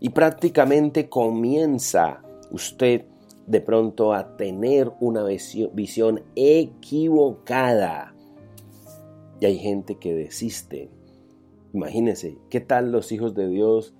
Y 0.00 0.08
prácticamente 0.08 1.10
comienza 1.10 2.22
usted 2.50 3.04
de 3.46 3.60
pronto 3.60 4.14
a 4.14 4.36
tener 4.36 4.90
una 4.98 5.24
visión 5.24 6.22
equivocada. 6.34 8.14
Y 9.42 9.44
hay 9.44 9.58
gente 9.58 9.96
que 9.96 10.14
desiste. 10.14 10.88
Imagínense, 11.74 12.38
¿qué 12.48 12.60
tal 12.60 12.92
los 12.92 13.10
hijos 13.10 13.34
de 13.34 13.48
Dios 13.48 13.92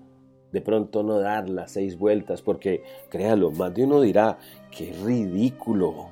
de 0.53 0.61
pronto 0.61 1.03
no 1.03 1.19
dar 1.19 1.49
las 1.49 1.73
seis 1.73 1.99
vueltas? 1.99 2.43
Porque 2.43 2.85
créalo, 3.09 3.51
más 3.51 3.75
de 3.75 3.83
uno 3.83 4.01
dirá, 4.01 4.39
qué 4.71 4.93
ridículo, 5.05 6.11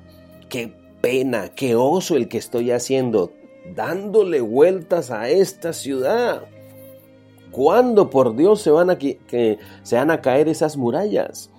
qué 0.49 0.73
pena, 0.99 1.47
qué 1.47 1.77
oso 1.77 2.17
el 2.17 2.27
que 2.27 2.39
estoy 2.39 2.71
haciendo, 2.71 3.31
dándole 3.73 4.41
vueltas 4.41 5.11
a 5.11 5.29
esta 5.29 5.71
ciudad. 5.71 6.43
¿Cuándo 7.51 8.09
por 8.09 8.35
Dios 8.35 8.61
se 8.61 8.71
van 8.71 8.89
a, 8.89 8.97
que, 8.97 9.59
se 9.83 9.95
van 9.95 10.11
a 10.11 10.19
caer 10.19 10.49
esas 10.49 10.75
murallas? 10.75 11.49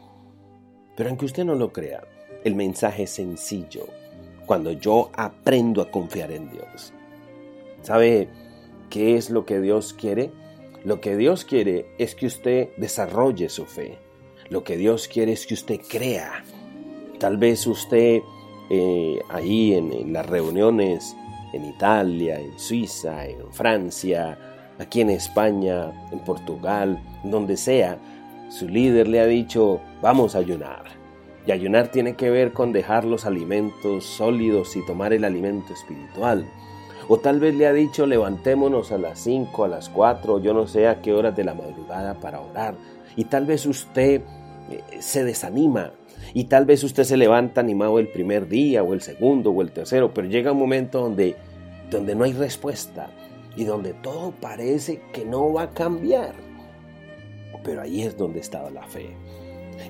Pero 0.94 1.08
aunque 1.08 1.24
usted 1.24 1.46
no 1.46 1.54
lo 1.54 1.72
crea, 1.72 2.04
el 2.44 2.54
mensaje 2.54 3.04
es 3.04 3.12
sencillo 3.12 3.86
cuando 4.44 4.72
yo 4.72 5.08
aprendo 5.14 5.80
a 5.80 5.90
confiar 5.90 6.32
en 6.32 6.50
Dios. 6.50 6.92
¿Sabe 7.82 8.28
qué 8.90 9.16
es 9.16 9.30
lo 9.30 9.44
que 9.44 9.60
Dios 9.60 9.92
quiere? 9.92 10.30
Lo 10.84 11.00
que 11.00 11.16
Dios 11.16 11.44
quiere 11.44 11.86
es 11.98 12.14
que 12.14 12.26
usted 12.26 12.70
desarrolle 12.76 13.48
su 13.48 13.66
fe. 13.66 13.98
Lo 14.48 14.64
que 14.64 14.76
Dios 14.76 15.08
quiere 15.08 15.32
es 15.32 15.46
que 15.46 15.54
usted 15.54 15.80
crea. 15.88 16.44
Tal 17.18 17.36
vez 17.36 17.66
usted 17.66 18.20
eh, 18.70 19.20
ahí 19.28 19.74
en, 19.74 19.92
en 19.92 20.12
las 20.12 20.26
reuniones 20.26 21.14
en 21.52 21.64
Italia, 21.64 22.40
en 22.40 22.58
Suiza, 22.58 23.26
en 23.26 23.52
Francia, 23.52 24.38
aquí 24.78 25.00
en 25.00 25.10
España, 25.10 25.92
en 26.10 26.18
Portugal, 26.20 27.00
donde 27.24 27.56
sea, 27.56 27.98
su 28.48 28.68
líder 28.68 29.08
le 29.08 29.20
ha 29.20 29.26
dicho, 29.26 29.80
vamos 30.00 30.34
a 30.34 30.38
ayunar. 30.38 30.84
Y 31.46 31.52
ayunar 31.52 31.88
tiene 31.88 32.14
que 32.14 32.30
ver 32.30 32.52
con 32.52 32.72
dejar 32.72 33.04
los 33.04 33.26
alimentos 33.26 34.04
sólidos 34.04 34.76
y 34.76 34.86
tomar 34.86 35.12
el 35.12 35.24
alimento 35.24 35.72
espiritual. 35.72 36.48
O 37.08 37.18
tal 37.18 37.40
vez 37.40 37.54
le 37.54 37.66
ha 37.66 37.72
dicho, 37.72 38.06
levantémonos 38.06 38.92
a 38.92 38.98
las 38.98 39.18
5, 39.20 39.64
a 39.64 39.68
las 39.68 39.88
4, 39.88 40.40
yo 40.40 40.54
no 40.54 40.66
sé 40.66 40.88
a 40.88 41.00
qué 41.00 41.12
horas 41.12 41.36
de 41.36 41.44
la 41.44 41.54
madrugada 41.54 42.14
para 42.14 42.40
orar. 42.40 42.74
Y 43.16 43.24
tal 43.24 43.46
vez 43.46 43.66
usted 43.66 44.22
eh, 44.70 44.80
se 45.00 45.24
desanima. 45.24 45.92
Y 46.34 46.44
tal 46.44 46.64
vez 46.64 46.84
usted 46.84 47.04
se 47.04 47.16
levanta 47.16 47.60
animado 47.60 47.98
el 47.98 48.08
primer 48.08 48.48
día 48.48 48.82
o 48.82 48.94
el 48.94 49.02
segundo 49.02 49.50
o 49.50 49.62
el 49.62 49.72
tercero, 49.72 50.14
pero 50.14 50.28
llega 50.28 50.52
un 50.52 50.58
momento 50.58 51.00
donde, 51.00 51.36
donde 51.90 52.14
no 52.14 52.24
hay 52.24 52.32
respuesta 52.32 53.10
y 53.56 53.64
donde 53.64 53.92
todo 53.92 54.32
parece 54.40 55.02
que 55.12 55.24
no 55.24 55.52
va 55.52 55.62
a 55.62 55.70
cambiar. 55.70 56.34
Pero 57.64 57.82
ahí 57.82 58.02
es 58.02 58.16
donde 58.16 58.40
estaba 58.40 58.70
la 58.70 58.86
fe. 58.86 59.14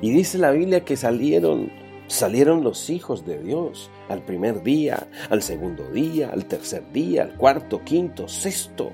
Y 0.00 0.10
dice 0.10 0.38
la 0.38 0.50
Biblia 0.50 0.84
que 0.84 0.96
salieron, 0.96 1.70
salieron 2.06 2.62
los 2.62 2.90
hijos 2.90 3.24
de 3.24 3.42
Dios 3.42 3.90
al 4.08 4.22
primer 4.22 4.62
día, 4.62 5.06
al 5.30 5.42
segundo 5.42 5.84
día, 5.90 6.30
al 6.32 6.46
tercer 6.46 6.84
día, 6.92 7.22
al 7.22 7.34
cuarto, 7.34 7.82
quinto, 7.84 8.28
sexto. 8.28 8.90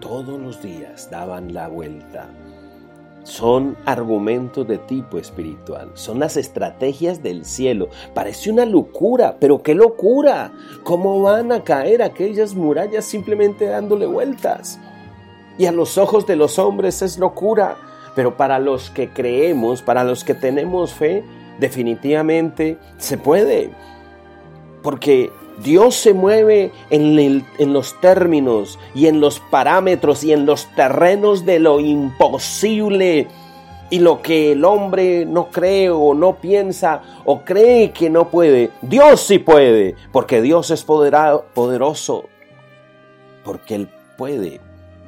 Todos 0.00 0.40
los 0.40 0.62
días 0.62 1.10
daban 1.10 1.52
la 1.52 1.68
vuelta. 1.68 2.28
Son 3.24 3.76
argumentos 3.84 4.66
de 4.66 4.78
tipo 4.78 5.18
espiritual, 5.18 5.90
son 5.94 6.18
las 6.18 6.38
estrategias 6.38 7.22
del 7.22 7.44
cielo. 7.44 7.90
Parece 8.14 8.50
una 8.50 8.64
locura, 8.64 9.36
pero 9.38 9.62
qué 9.62 9.74
locura. 9.74 10.52
¿Cómo 10.82 11.20
van 11.20 11.52
a 11.52 11.62
caer 11.62 12.02
aquellas 12.02 12.54
murallas 12.54 13.04
simplemente 13.04 13.66
dándole 13.66 14.06
vueltas? 14.06 14.80
Y 15.58 15.66
a 15.66 15.72
los 15.72 15.98
ojos 15.98 16.26
de 16.26 16.36
los 16.36 16.58
hombres 16.58 17.02
es 17.02 17.18
locura, 17.18 17.76
pero 18.14 18.36
para 18.36 18.58
los 18.60 18.88
que 18.88 19.10
creemos, 19.10 19.82
para 19.82 20.04
los 20.04 20.24
que 20.24 20.34
tenemos 20.34 20.94
fe, 20.94 21.22
definitivamente 21.58 22.78
se 22.96 23.18
puede. 23.18 23.70
Porque 24.82 25.30
Dios 25.62 25.96
se 25.96 26.14
mueve 26.14 26.72
en, 26.90 27.44
los 27.72 28.00
términos 28.00 28.78
y 28.94 29.06
en 29.06 29.20
los 29.20 29.40
parámetros 29.40 30.22
y 30.22 30.32
en 30.32 30.46
los 30.46 30.66
terrenos 30.74 31.44
de 31.44 31.58
lo 31.58 31.80
imposible. 31.80 33.28
Y 33.90 34.00
lo 34.00 34.20
que 34.20 34.52
el 34.52 34.64
hombre 34.66 35.24
no 35.24 35.48
cree 35.48 35.88
o 35.88 36.12
no 36.12 36.36
piensa 36.36 37.02
o 37.24 37.40
cree 37.40 37.90
que 37.90 38.10
no 38.10 38.28
puede, 38.28 38.70
Dios 38.82 39.22
sí 39.22 39.38
puede, 39.38 39.94
porque 40.12 40.42
Dios 40.42 40.70
es 40.70 40.84
poderoso, 40.84 42.24
porque 43.44 43.76
Él 43.76 43.88
puede 44.18 44.60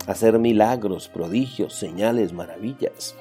hacer 0.06 0.38
milagros, 0.38 1.08
prodigios, 1.08 1.74
señales, 1.74 2.32
maravillas. 2.32 3.14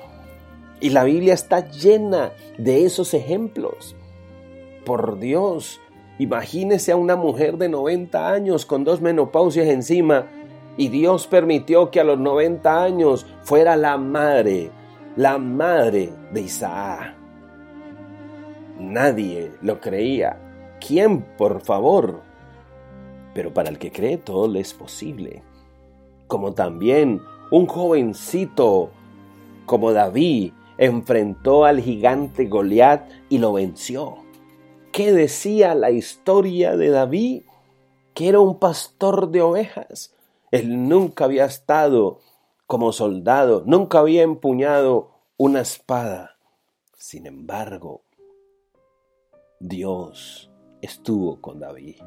Y 0.80 0.90
la 0.92 1.04
Biblia 1.04 1.34
está 1.34 1.70
llena 1.70 2.32
de 2.58 2.86
esos 2.86 3.14
ejemplos. 3.14 3.96
Por 4.86 5.20
Dios, 5.20 5.80
imagínese 6.18 6.92
a 6.92 6.96
una 6.96 7.16
mujer 7.16 7.58
de 7.58 7.70
90 7.70 8.32
años 8.32 8.66
con 8.66 8.84
dos 8.84 9.02
menopausias 9.02 9.68
encima 9.68 10.28
y 10.78 10.88
Dios 10.88 11.28
permitió 11.28 11.92
que 11.92 12.00
a 12.00 12.06
los 12.06 12.18
90 12.18 12.82
años 12.82 13.26
fuera 13.42 13.76
la 13.76 13.98
madre, 13.98 14.72
la 15.18 15.38
madre 15.38 16.14
de 16.32 16.42
Isaac. 16.42 17.16
Nadie 18.80 19.52
lo 19.62 19.82
creía. 19.82 20.40
¿Quién, 20.80 21.22
por 21.38 21.60
favor? 21.60 22.22
Pero 23.34 23.54
para 23.54 23.70
el 23.70 23.78
que 23.78 23.92
cree 23.92 24.18
todo 24.18 24.48
le 24.48 24.62
es 24.62 24.74
posible. 24.74 25.44
Como 26.28 26.54
también 26.54 27.22
un 27.52 27.66
jovencito 27.66 28.92
como 29.66 29.92
David 29.92 30.54
enfrentó 30.80 31.66
al 31.66 31.82
gigante 31.82 32.46
Goliat 32.46 33.12
y 33.28 33.38
lo 33.38 33.54
venció. 33.54 34.24
¿Qué 34.94 35.12
decía 35.12 35.76
la 35.76 35.92
historia 35.92 36.78
de 36.78 36.90
David? 36.90 37.44
Que 38.14 38.30
era 38.30 38.40
un 38.40 38.58
pastor 38.60 39.30
de 39.30 39.42
ovejas. 39.42 40.16
Él 40.52 40.88
nunca 40.88 41.26
había 41.26 41.46
estado 41.46 42.22
como 42.66 42.94
soldado, 42.94 43.64
nunca 43.66 44.00
había 44.00 44.24
empuñado 44.24 45.12
una 45.38 45.62
espada. 45.62 46.38
Sin 46.98 47.26
embargo, 47.26 48.04
Dios 49.60 50.50
estuvo 50.82 51.42
con 51.42 51.60
David 51.60 51.98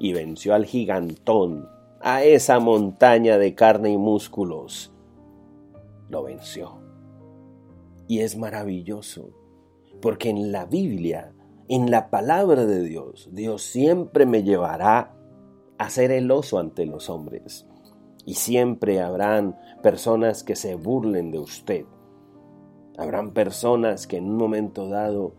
y 0.00 0.12
venció 0.12 0.54
al 0.54 0.66
gigantón, 0.66 1.68
a 2.00 2.24
esa 2.24 2.58
montaña 2.58 3.38
de 3.38 3.54
carne 3.54 3.90
y 3.90 3.96
músculos. 3.96 4.92
Lo 6.08 6.24
venció. 6.24 6.87
Y 8.08 8.20
es 8.20 8.36
maravilloso, 8.36 9.30
porque 10.00 10.30
en 10.30 10.50
la 10.50 10.64
Biblia, 10.64 11.34
en 11.68 11.90
la 11.90 12.10
palabra 12.10 12.64
de 12.64 12.82
Dios, 12.82 13.28
Dios 13.32 13.62
siempre 13.62 14.24
me 14.24 14.42
llevará 14.42 15.14
a 15.76 15.90
ser 15.90 16.10
el 16.10 16.30
oso 16.30 16.58
ante 16.58 16.86
los 16.86 17.10
hombres. 17.10 17.66
Y 18.24 18.34
siempre 18.34 19.00
habrán 19.00 19.58
personas 19.82 20.42
que 20.42 20.56
se 20.56 20.74
burlen 20.74 21.30
de 21.30 21.38
usted. 21.38 21.84
Habrán 22.96 23.32
personas 23.32 24.06
que 24.06 24.16
en 24.16 24.24
un 24.24 24.36
momento 24.36 24.88
dado 24.88 25.34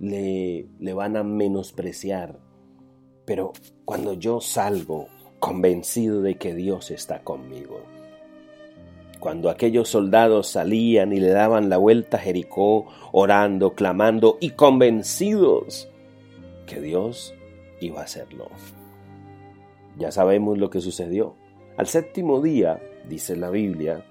le, 0.00 0.68
le 0.78 0.94
van 0.94 1.16
a 1.16 1.22
menospreciar. 1.22 2.40
Pero 3.24 3.52
cuando 3.84 4.14
yo 4.14 4.40
salgo 4.40 5.06
convencido 5.40 6.22
de 6.22 6.36
que 6.36 6.54
Dios 6.54 6.90
está 6.90 7.22
conmigo, 7.22 7.82
cuando 9.24 9.48
aquellos 9.48 9.88
soldados 9.88 10.48
salían 10.48 11.14
y 11.14 11.18
le 11.18 11.30
daban 11.30 11.70
la 11.70 11.78
vuelta 11.78 12.18
a 12.18 12.20
Jericó, 12.20 12.84
orando, 13.10 13.72
clamando 13.72 14.36
y 14.38 14.50
convencidos 14.50 15.88
que 16.66 16.78
Dios 16.78 17.34
iba 17.80 18.02
a 18.02 18.04
hacerlo. 18.04 18.50
Ya 19.96 20.12
sabemos 20.12 20.58
lo 20.58 20.68
que 20.68 20.82
sucedió. 20.82 21.36
Al 21.78 21.86
séptimo 21.86 22.42
día, 22.42 22.82
dice 23.08 23.34
la 23.34 23.48
Biblia, 23.48 24.04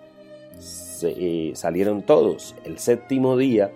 eh, 1.03 1.51
salieron 1.53 2.01
todos. 2.01 2.55
El 2.63 2.79
séptimo 2.79 3.37
día 3.37 3.71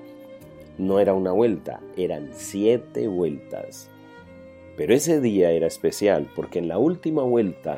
no 0.80 1.00
era 1.00 1.14
una 1.14 1.34
vuelta, 1.34 1.82
eran 1.98 2.32
siete 2.34 3.08
vueltas. 3.08 3.92
Pero 4.76 4.92
ese 4.92 5.22
día 5.22 5.52
era 5.52 5.68
especial 5.68 6.32
porque 6.36 6.58
en 6.58 6.68
la 6.68 6.80
última 6.80 7.22
vuelta 7.22 7.78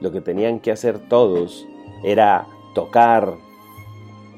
lo 0.00 0.12
que 0.12 0.20
tenían 0.20 0.60
que 0.60 0.70
hacer 0.70 1.00
todos 1.08 1.66
era 2.04 2.46
tocar 2.74 3.36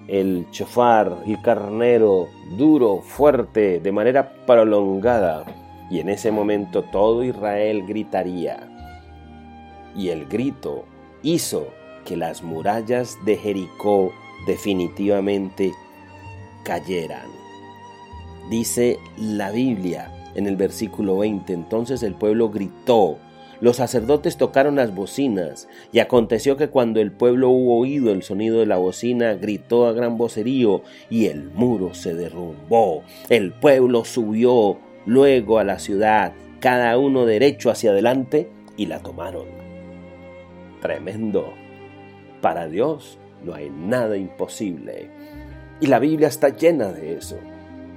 el 0.08 0.46
chofar, 0.50 1.18
el 1.26 1.40
carnero, 1.42 2.28
duro, 2.56 3.00
fuerte, 3.00 3.80
de 3.80 3.92
manera 3.92 4.44
prolongada. 4.46 5.44
Y 5.90 6.00
en 6.00 6.08
ese 6.08 6.30
momento 6.32 6.82
todo 6.82 7.22
Israel 7.22 7.84
gritaría. 7.86 8.68
Y 9.94 10.08
el 10.08 10.26
grito 10.26 10.84
hizo 11.22 11.66
que 12.04 12.16
las 12.16 12.42
murallas 12.42 13.16
de 13.24 13.36
Jericó 13.36 14.12
definitivamente 14.46 15.72
cayeran. 16.64 17.26
Dice 18.50 18.98
la 19.16 19.50
Biblia 19.50 20.10
en 20.34 20.46
el 20.46 20.56
versículo 20.56 21.18
20, 21.18 21.52
entonces 21.52 22.02
el 22.02 22.14
pueblo 22.14 22.50
gritó, 22.50 23.18
los 23.62 23.76
sacerdotes 23.76 24.36
tocaron 24.36 24.74
las 24.74 24.92
bocinas, 24.92 25.68
y 25.92 26.00
aconteció 26.00 26.56
que 26.56 26.68
cuando 26.68 27.00
el 27.00 27.12
pueblo 27.12 27.48
hubo 27.48 27.78
oído 27.78 28.10
el 28.10 28.24
sonido 28.24 28.58
de 28.58 28.66
la 28.66 28.76
bocina, 28.76 29.34
gritó 29.34 29.86
a 29.86 29.92
gran 29.92 30.18
vocerío, 30.18 30.82
y 31.08 31.26
el 31.26 31.44
muro 31.44 31.94
se 31.94 32.12
derrumbó. 32.12 33.04
El 33.28 33.52
pueblo 33.52 34.04
subió 34.04 34.78
luego 35.06 35.60
a 35.60 35.64
la 35.64 35.78
ciudad, 35.78 36.32
cada 36.58 36.98
uno 36.98 37.24
derecho 37.24 37.70
hacia 37.70 37.92
adelante, 37.92 38.50
y 38.76 38.86
la 38.86 38.98
tomaron. 38.98 39.46
Tremendo. 40.80 41.54
Para 42.40 42.66
Dios 42.66 43.16
no 43.44 43.54
hay 43.54 43.70
nada 43.70 44.16
imposible. 44.16 45.08
Y 45.80 45.86
la 45.86 46.00
Biblia 46.00 46.26
está 46.26 46.48
llena 46.48 46.88
de 46.88 47.14
eso. 47.14 47.38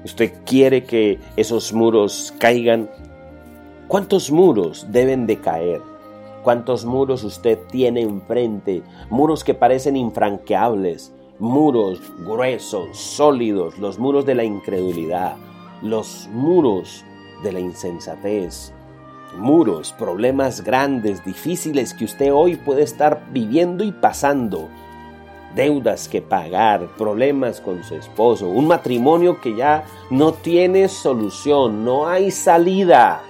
Usted 0.04 0.32
quiere 0.46 0.84
que 0.84 1.18
esos 1.38 1.74
muros 1.74 2.36
caigan 2.38 2.88
¿Cuántos 3.88 4.32
muros 4.32 4.88
deben 4.90 5.28
de 5.28 5.40
caer? 5.40 5.80
¿Cuántos 6.42 6.86
muros 6.86 7.24
usted 7.24 7.60
tiene 7.70 8.02
enfrente? 8.02 8.82
Muros 9.12 9.44
que 9.44 9.54
parecen 9.54 9.96
infranqueables, 9.96 11.14
muros 11.38 12.02
gruesos, 12.26 12.98
sólidos, 12.98 13.78
los 13.78 14.00
muros 14.00 14.26
de 14.26 14.34
la 14.34 14.44
incredulidad, 14.44 15.36
los 15.84 16.28
muros 16.34 17.06
de 17.44 17.52
la 17.52 17.60
insensatez, 17.60 18.74
muros, 19.38 19.94
problemas 19.94 20.64
grandes, 20.64 21.24
difíciles 21.24 21.94
que 21.94 22.06
usted 22.06 22.34
hoy 22.34 22.56
puede 22.56 22.82
estar 22.82 23.28
viviendo 23.32 23.84
y 23.84 23.92
pasando, 23.92 24.68
deudas 25.54 26.08
que 26.08 26.24
pagar, 26.24 26.88
problemas 26.98 27.62
con 27.62 27.84
su 27.84 27.94
esposo, 27.94 28.50
un 28.50 28.66
matrimonio 28.66 29.40
que 29.42 29.56
ya 29.56 29.84
no 30.10 30.34
tiene 30.34 30.88
solución, 30.88 31.86
no 31.86 32.08
hay 32.08 32.32
salida 32.32 33.22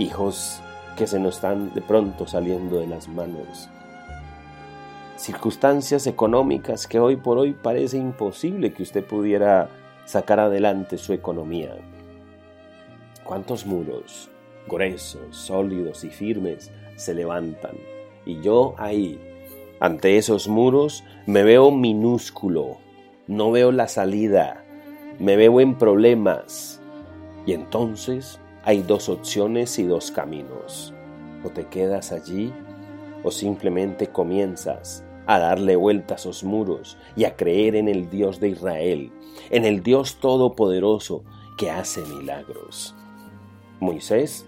hijos 0.00 0.62
que 0.96 1.06
se 1.06 1.20
nos 1.20 1.36
están 1.36 1.74
de 1.74 1.82
pronto 1.82 2.26
saliendo 2.26 2.80
de 2.80 2.86
las 2.86 3.06
manos, 3.06 3.68
circunstancias 5.16 6.06
económicas 6.06 6.86
que 6.86 6.98
hoy 6.98 7.16
por 7.16 7.36
hoy 7.36 7.52
parece 7.52 7.98
imposible 7.98 8.72
que 8.72 8.82
usted 8.82 9.04
pudiera 9.04 9.68
sacar 10.06 10.40
adelante 10.40 10.96
su 10.96 11.12
economía. 11.12 11.76
¿Cuántos 13.24 13.66
muros 13.66 14.30
gruesos, 14.66 15.36
sólidos 15.36 16.02
y 16.04 16.08
firmes 16.08 16.72
se 16.96 17.12
levantan? 17.12 17.76
Y 18.24 18.40
yo 18.40 18.74
ahí, 18.78 19.20
ante 19.80 20.16
esos 20.16 20.48
muros, 20.48 21.04
me 21.26 21.42
veo 21.42 21.70
minúsculo, 21.70 22.78
no 23.26 23.50
veo 23.50 23.70
la 23.70 23.86
salida, 23.86 24.64
me 25.18 25.36
veo 25.36 25.60
en 25.60 25.76
problemas. 25.76 26.80
Y 27.46 27.52
entonces 27.52 28.39
hay 28.64 28.82
dos 28.82 29.08
opciones 29.08 29.78
y 29.78 29.84
dos 29.84 30.10
caminos. 30.10 30.92
O 31.44 31.50
te 31.50 31.66
quedas 31.66 32.12
allí 32.12 32.52
o 33.22 33.30
simplemente 33.30 34.08
comienzas 34.08 35.04
a 35.26 35.38
darle 35.38 35.76
vuelta 35.76 36.14
a 36.14 36.16
esos 36.16 36.44
muros 36.44 36.96
y 37.16 37.24
a 37.24 37.36
creer 37.36 37.76
en 37.76 37.88
el 37.88 38.10
Dios 38.10 38.40
de 38.40 38.48
Israel, 38.48 39.12
en 39.50 39.64
el 39.64 39.82
Dios 39.82 40.16
Todopoderoso 40.16 41.24
que 41.56 41.70
hace 41.70 42.02
milagros. 42.02 42.94
Moisés 43.78 44.46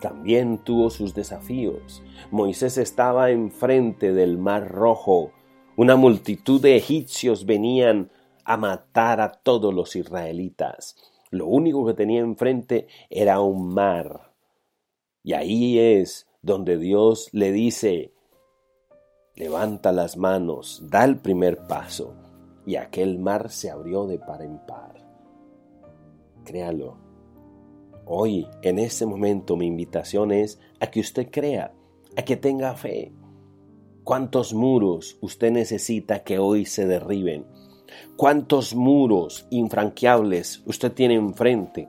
también 0.00 0.58
tuvo 0.58 0.90
sus 0.90 1.14
desafíos. 1.14 2.02
Moisés 2.30 2.78
estaba 2.78 3.30
enfrente 3.30 4.12
del 4.12 4.38
mar 4.38 4.68
rojo. 4.72 5.32
Una 5.76 5.96
multitud 5.96 6.60
de 6.60 6.76
egipcios 6.76 7.44
venían 7.44 8.10
a 8.44 8.56
matar 8.56 9.20
a 9.20 9.30
todos 9.30 9.72
los 9.72 9.94
israelitas. 9.96 10.96
Lo 11.30 11.46
único 11.46 11.86
que 11.86 11.94
tenía 11.94 12.20
enfrente 12.20 12.88
era 13.08 13.40
un 13.40 13.72
mar. 13.72 14.32
Y 15.22 15.34
ahí 15.34 15.78
es 15.78 16.26
donde 16.42 16.76
Dios 16.76 17.28
le 17.32 17.52
dice, 17.52 18.12
levanta 19.36 19.92
las 19.92 20.16
manos, 20.16 20.82
da 20.90 21.04
el 21.04 21.18
primer 21.18 21.66
paso. 21.68 22.14
Y 22.66 22.76
aquel 22.76 23.18
mar 23.18 23.50
se 23.50 23.70
abrió 23.70 24.06
de 24.06 24.18
par 24.18 24.42
en 24.42 24.58
par. 24.66 25.06
Créalo. 26.44 26.96
Hoy, 28.06 28.48
en 28.62 28.78
este 28.78 29.06
momento, 29.06 29.56
mi 29.56 29.66
invitación 29.66 30.32
es 30.32 30.58
a 30.80 30.90
que 30.90 31.00
usted 31.00 31.30
crea, 31.30 31.72
a 32.16 32.22
que 32.22 32.36
tenga 32.36 32.74
fe. 32.74 33.12
¿Cuántos 34.02 34.52
muros 34.52 35.16
usted 35.20 35.52
necesita 35.52 36.24
que 36.24 36.38
hoy 36.38 36.64
se 36.64 36.86
derriben? 36.86 37.46
¿Cuántos 38.16 38.74
muros 38.74 39.46
infranqueables 39.50 40.62
usted 40.66 40.92
tiene 40.92 41.14
enfrente? 41.14 41.88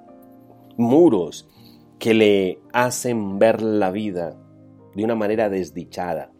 Muros 0.78 1.48
que 2.00 2.14
le 2.14 2.60
hacen 2.74 3.38
ver 3.38 3.62
la 3.62 3.92
vida 3.92 4.36
de 4.96 5.04
una 5.04 5.16
manera 5.16 5.50
desdichada. 5.50 6.32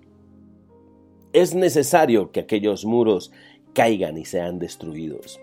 Es 1.34 1.56
necesario 1.56 2.32
que 2.32 2.42
aquellos 2.42 2.86
muros 2.86 3.32
caigan 3.74 4.18
y 4.18 4.26
sean 4.26 4.60
destruidos. 4.60 5.40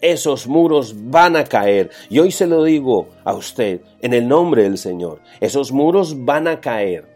Esos 0.00 0.48
muros 0.48 0.94
van 1.10 1.36
a 1.36 1.44
caer. 1.44 1.90
Y 2.10 2.18
hoy 2.18 2.32
se 2.32 2.48
lo 2.48 2.64
digo 2.64 3.08
a 3.24 3.34
usted 3.34 3.82
en 4.00 4.14
el 4.14 4.26
nombre 4.26 4.64
del 4.64 4.76
Señor. 4.76 5.20
Esos 5.40 5.70
muros 5.70 6.24
van 6.24 6.48
a 6.48 6.60
caer. 6.60 7.06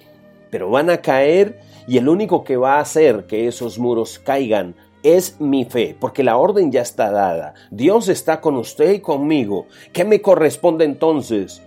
Pero 0.51 0.71
van 0.71 0.89
a 0.91 1.03
caer 1.03 1.61
y 1.89 1.99
el 1.99 2.09
único 2.09 2.45
que 2.45 2.57
va 2.57 2.77
a 2.77 2.81
hacer 2.81 3.27
que 3.27 3.49
esos 3.49 3.79
muros 3.79 4.21
caigan 4.21 4.77
es 5.07 5.41
mi 5.41 5.65
fe, 5.65 5.97
porque 5.99 6.25
la 6.25 6.37
orden 6.37 6.73
ya 6.73 6.83
está 6.83 7.11
dada. 7.11 7.55
Dios 7.71 8.09
está 8.09 8.41
con 8.41 8.57
usted 8.57 8.93
y 8.93 9.01
conmigo. 9.01 9.67
¿Qué 9.93 10.05
me 10.05 10.21
corresponde 10.21 10.85
entonces? 10.85 11.63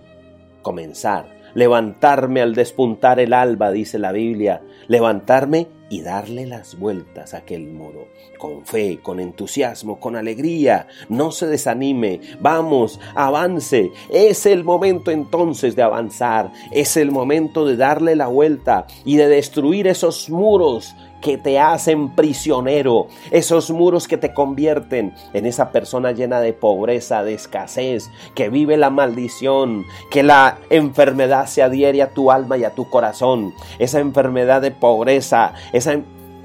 Comenzar 0.62 1.40
levantarme 1.54 2.40
al 2.40 2.54
despuntar 2.54 3.20
el 3.20 3.32
alba, 3.32 3.70
dice 3.70 3.98
la 3.98 4.12
Biblia, 4.12 4.62
levantarme 4.88 5.68
y 5.88 6.02
darle 6.02 6.46
las 6.46 6.78
vueltas 6.78 7.34
a 7.34 7.38
aquel 7.38 7.66
muro, 7.66 8.06
con 8.38 8.64
fe, 8.64 9.00
con 9.02 9.18
entusiasmo, 9.18 9.98
con 9.98 10.14
alegría, 10.14 10.86
no 11.08 11.32
se 11.32 11.46
desanime, 11.46 12.20
vamos, 12.40 13.00
avance, 13.14 13.90
es 14.08 14.46
el 14.46 14.62
momento 14.62 15.10
entonces 15.10 15.74
de 15.74 15.82
avanzar, 15.82 16.52
es 16.70 16.96
el 16.96 17.10
momento 17.10 17.66
de 17.66 17.76
darle 17.76 18.14
la 18.14 18.28
vuelta 18.28 18.86
y 19.04 19.16
de 19.16 19.28
destruir 19.28 19.88
esos 19.88 20.30
muros 20.30 20.94
que 21.20 21.38
te 21.38 21.58
hacen 21.58 22.10
prisionero, 22.10 23.08
esos 23.30 23.70
muros 23.70 24.08
que 24.08 24.16
te 24.16 24.32
convierten 24.32 25.14
en 25.32 25.46
esa 25.46 25.70
persona 25.70 26.12
llena 26.12 26.40
de 26.40 26.52
pobreza, 26.52 27.22
de 27.22 27.34
escasez, 27.34 28.10
que 28.34 28.48
vive 28.48 28.76
la 28.76 28.90
maldición, 28.90 29.84
que 30.10 30.22
la 30.22 30.58
enfermedad 30.70 31.46
se 31.46 31.62
adhiere 31.62 32.02
a 32.02 32.10
tu 32.10 32.30
alma 32.30 32.56
y 32.56 32.64
a 32.64 32.74
tu 32.74 32.88
corazón, 32.88 33.54
esa 33.78 34.00
enfermedad 34.00 34.62
de 34.62 34.70
pobreza, 34.70 35.54
esa 35.72 36.00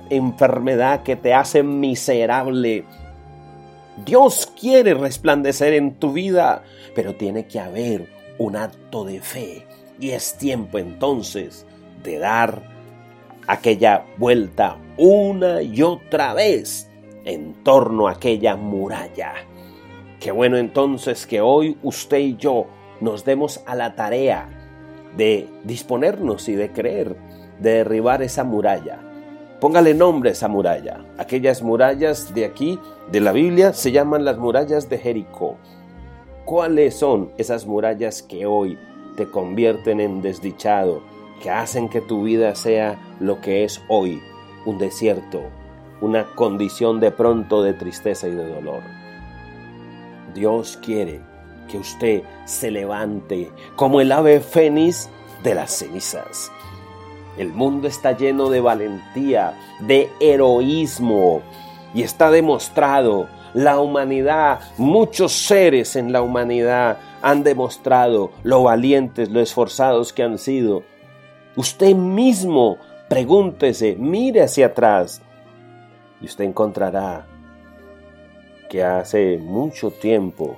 enfermedad 0.09 1.03
que 1.03 1.15
te 1.15 1.33
hace 1.33 1.63
miserable. 1.63 2.85
Dios 4.05 4.51
quiere 4.59 4.93
resplandecer 4.93 5.73
en 5.73 5.95
tu 5.95 6.11
vida, 6.11 6.63
pero 6.93 7.15
tiene 7.15 7.47
que 7.47 7.59
haber 7.59 8.09
un 8.38 8.55
acto 8.55 9.05
de 9.05 9.21
fe. 9.21 9.65
Y 9.99 10.11
es 10.11 10.38
tiempo 10.38 10.77
entonces 10.77 11.65
de 12.03 12.19
dar 12.19 12.74
aquella 13.47 14.05
vuelta 14.17 14.77
una 14.97 15.62
y 15.62 15.81
otra 15.81 16.34
vez 16.34 16.89
en 17.25 17.53
torno 17.63 18.08
a 18.08 18.12
aquella 18.12 18.55
muralla. 18.55 19.34
Qué 20.19 20.31
bueno 20.31 20.58
entonces 20.58 21.27
que 21.27 21.41
hoy 21.41 21.77
usted 21.84 22.17
y 22.17 22.38
yo 22.38 22.67
nos 23.01 23.25
demos 23.25 23.62
a 23.65 23.75
la 23.75 23.95
tarea 23.95 24.47
de 25.17 25.47
disponernos 25.63 26.47
y 26.49 26.55
de 26.55 26.71
creer, 26.71 27.15
de 27.60 27.71
derribar 27.71 28.21
esa 28.21 28.43
muralla. 28.43 28.99
Póngale 29.60 29.93
nombre 29.93 30.29
a 30.29 30.34
esa 30.34 30.47
muralla. 30.47 31.05
Aquellas 31.17 31.62
murallas 31.62 32.34
de 32.34 32.45
aquí, 32.45 32.79
de 33.12 33.21
la 33.21 33.31
Biblia, 33.31 33.73
se 33.73 33.91
llaman 33.91 34.25
las 34.25 34.38
murallas 34.38 34.89
de 34.89 34.97
Jericó. 34.97 35.58
¿Cuáles 36.45 36.95
son 36.95 37.31
esas 37.38 37.65
murallas 37.65 38.21
que 38.21 38.45
hoy 38.45 38.77
te 39.15 39.29
convierten 39.29 39.99
en 39.99 40.21
desdichado, 40.21 41.01
que 41.41 41.49
hacen 41.49 41.89
que 41.89 42.01
tu 42.01 42.23
vida 42.23 42.55
sea 42.55 42.99
lo 43.19 43.41
que 43.41 43.63
es 43.63 43.81
hoy, 43.87 44.21
un 44.65 44.77
desierto, 44.77 45.43
una 46.01 46.25
condición 46.35 46.99
de 46.99 47.11
pronto 47.11 47.63
de 47.63 47.73
tristeza 47.73 48.27
y 48.27 48.31
de 48.31 48.47
dolor. 48.47 48.81
Dios 50.33 50.77
quiere 50.83 51.21
que 51.69 51.77
usted 51.77 52.23
se 52.45 52.71
levante 52.71 53.51
como 53.75 54.01
el 54.01 54.11
ave 54.11 54.39
fénix 54.39 55.09
de 55.43 55.55
las 55.55 55.71
cenizas. 55.71 56.51
El 57.37 57.53
mundo 57.53 57.87
está 57.87 58.13
lleno 58.13 58.49
de 58.49 58.61
valentía, 58.61 59.53
de 59.81 60.09
heroísmo 60.19 61.41
y 61.93 62.03
está 62.03 62.31
demostrado 62.31 63.27
la 63.53 63.79
humanidad, 63.79 64.59
muchos 64.77 65.31
seres 65.31 65.95
en 65.95 66.11
la 66.11 66.21
humanidad 66.21 66.97
han 67.21 67.43
demostrado 67.43 68.31
lo 68.43 68.63
valientes, 68.63 69.29
lo 69.29 69.39
esforzados 69.39 70.11
que 70.11 70.23
han 70.23 70.37
sido 70.37 70.83
Usted 71.57 71.95
mismo 71.95 72.77
pregúntese, 73.07 73.95
mire 73.95 74.41
hacia 74.41 74.67
atrás 74.67 75.21
y 76.19 76.25
usted 76.25 76.43
encontrará 76.43 77.27
que 78.69 78.83
hace 78.83 79.37
mucho 79.37 79.91
tiempo 79.91 80.57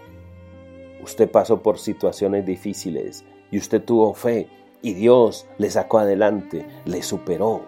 usted 1.04 1.30
pasó 1.30 1.62
por 1.62 1.78
situaciones 1.78 2.46
difíciles 2.46 3.26
y 3.52 3.60
usted 3.60 3.84
tuvo 3.84 4.14
fe 4.14 4.48
y 4.82 4.94
Dios 4.94 5.48
le 5.58 5.70
sacó 5.70 6.00
adelante, 6.00 6.66
le 6.86 7.02
superó. 7.04 7.66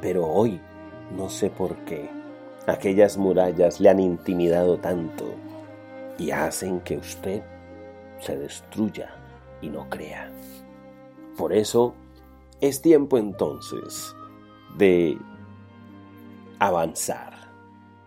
Pero 0.00 0.26
hoy 0.26 0.60
no 1.16 1.28
sé 1.28 1.50
por 1.50 1.76
qué 1.84 2.08
aquellas 2.66 3.16
murallas 3.16 3.80
le 3.80 3.88
han 3.88 3.98
intimidado 3.98 4.78
tanto 4.78 5.24
y 6.18 6.30
hacen 6.30 6.80
que 6.80 6.96
usted 6.96 7.42
se 8.20 8.36
destruya 8.36 9.10
y 9.60 9.68
no 9.68 9.88
crea. 9.88 10.30
Por 11.40 11.54
eso 11.54 11.94
es 12.60 12.82
tiempo 12.82 13.16
entonces 13.16 14.14
de 14.76 15.16
avanzar, 16.58 17.32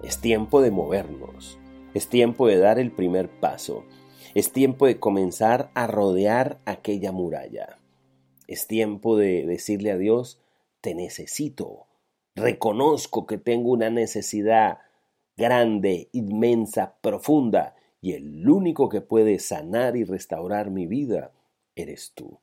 es 0.03 0.21
tiempo 0.21 0.61
de 0.61 0.69
movernos, 0.69 1.57
es 1.95 2.07
tiempo 2.09 2.45
de 2.45 2.59
dar 2.59 2.77
el 2.77 2.91
primer 2.91 3.31
paso, 3.39 3.85
es 4.35 4.51
tiempo 4.51 4.85
de 4.85 4.99
comenzar 4.99 5.71
a 5.73 5.87
rodear 5.87 6.59
aquella 6.65 7.11
muralla, 7.11 7.79
es 8.45 8.67
tiempo 8.67 9.17
de 9.17 9.47
decirle 9.47 9.89
a 9.89 9.97
Dios, 9.97 10.39
te 10.81 10.93
necesito, 10.93 11.87
reconozco 12.35 13.25
que 13.25 13.39
tengo 13.39 13.71
una 13.71 13.89
necesidad 13.89 14.77
grande, 15.37 16.07
inmensa, 16.11 16.97
profunda, 17.01 17.73
y 17.99 18.13
el 18.13 18.47
único 18.47 18.89
que 18.89 19.01
puede 19.01 19.39
sanar 19.39 19.97
y 19.97 20.03
restaurar 20.03 20.69
mi 20.69 20.85
vida 20.85 21.31
eres 21.75 22.11
tú. 22.13 22.37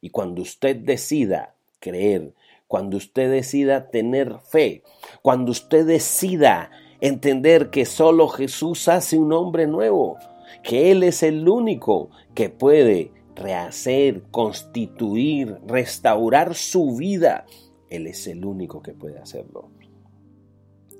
Y 0.00 0.10
cuando 0.10 0.42
usted 0.42 0.76
decida 0.76 1.54
creer, 1.80 2.34
cuando 2.68 2.96
usted 2.96 3.30
decida 3.30 3.90
tener 3.90 4.38
fe, 4.40 4.82
cuando 5.22 5.52
usted 5.52 5.86
decida 5.86 6.70
entender 7.00 7.70
que 7.70 7.84
solo 7.84 8.28
Jesús 8.28 8.88
hace 8.88 9.18
un 9.18 9.32
hombre 9.32 9.66
nuevo, 9.66 10.18
que 10.62 10.90
Él 10.90 11.02
es 11.02 11.22
el 11.22 11.48
único 11.48 12.10
que 12.34 12.50
puede 12.50 13.12
rehacer, 13.34 14.22
constituir, 14.30 15.58
restaurar 15.66 16.54
su 16.54 16.96
vida, 16.96 17.46
Él 17.88 18.06
es 18.06 18.26
el 18.26 18.44
único 18.44 18.82
que 18.82 18.94
puede 18.94 19.18
hacerlo. 19.18 19.70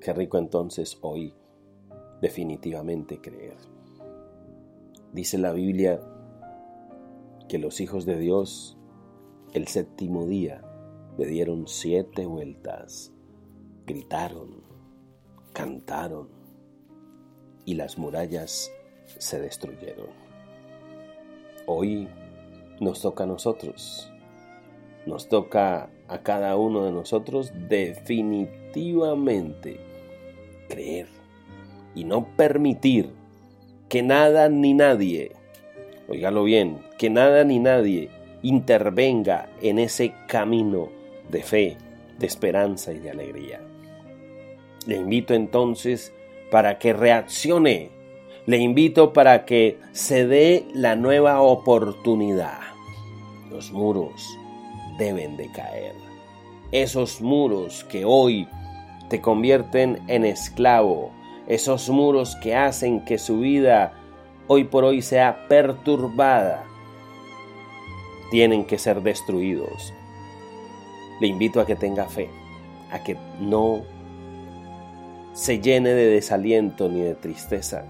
Qué 0.00 0.12
rico 0.12 0.38
entonces 0.38 0.98
hoy 1.00 1.34
definitivamente 2.20 3.20
creer. 3.20 3.56
Dice 5.12 5.38
la 5.38 5.52
Biblia 5.52 6.00
que 7.48 7.58
los 7.58 7.80
hijos 7.80 8.04
de 8.04 8.18
Dios 8.18 8.75
el 9.52 9.68
séptimo 9.68 10.26
día 10.26 10.62
le 11.18 11.26
dieron 11.26 11.66
siete 11.66 12.24
vueltas, 12.26 13.12
gritaron, 13.86 14.62
cantaron 15.52 16.28
y 17.64 17.74
las 17.74 17.98
murallas 17.98 18.70
se 19.18 19.40
destruyeron. 19.40 20.06
Hoy 21.66 22.08
nos 22.80 23.00
toca 23.00 23.24
a 23.24 23.26
nosotros, 23.26 24.12
nos 25.06 25.28
toca 25.28 25.90
a 26.08 26.22
cada 26.22 26.56
uno 26.56 26.84
de 26.84 26.92
nosotros 26.92 27.52
definitivamente 27.68 29.80
creer 30.68 31.08
y 31.94 32.04
no 32.04 32.26
permitir 32.36 33.10
que 33.88 34.02
nada 34.02 34.48
ni 34.48 34.74
nadie, 34.74 35.32
oígalo 36.08 36.44
bien, 36.44 36.80
que 36.98 37.08
nada 37.08 37.44
ni 37.44 37.58
nadie 37.58 38.10
intervenga 38.42 39.48
en 39.60 39.78
ese 39.78 40.14
camino 40.28 40.88
de 41.28 41.42
fe, 41.42 41.76
de 42.18 42.26
esperanza 42.26 42.92
y 42.92 42.98
de 42.98 43.10
alegría. 43.10 43.60
Le 44.86 44.96
invito 44.96 45.34
entonces 45.34 46.12
para 46.50 46.78
que 46.78 46.92
reaccione, 46.92 47.90
le 48.46 48.58
invito 48.58 49.12
para 49.12 49.44
que 49.44 49.78
se 49.92 50.26
dé 50.26 50.66
la 50.72 50.94
nueva 50.94 51.40
oportunidad. 51.40 52.60
Los 53.50 53.72
muros 53.72 54.24
deben 54.98 55.36
de 55.36 55.50
caer. 55.50 55.94
Esos 56.70 57.20
muros 57.20 57.84
que 57.84 58.04
hoy 58.04 58.48
te 59.08 59.20
convierten 59.20 60.02
en 60.08 60.24
esclavo, 60.24 61.10
esos 61.48 61.88
muros 61.88 62.36
que 62.42 62.54
hacen 62.54 63.04
que 63.04 63.18
su 63.18 63.40
vida 63.40 63.94
hoy 64.48 64.64
por 64.64 64.84
hoy 64.84 65.02
sea 65.02 65.46
perturbada, 65.48 66.64
tienen 68.30 68.64
que 68.64 68.78
ser 68.78 69.02
destruidos. 69.02 69.92
Le 71.20 71.28
invito 71.28 71.60
a 71.60 71.66
que 71.66 71.76
tenga 71.76 72.08
fe, 72.08 72.28
a 72.90 73.02
que 73.02 73.16
no 73.40 73.82
se 75.32 75.60
llene 75.60 75.90
de 75.90 76.06
desaliento 76.06 76.88
ni 76.88 77.00
de 77.00 77.14
tristeza, 77.14 77.84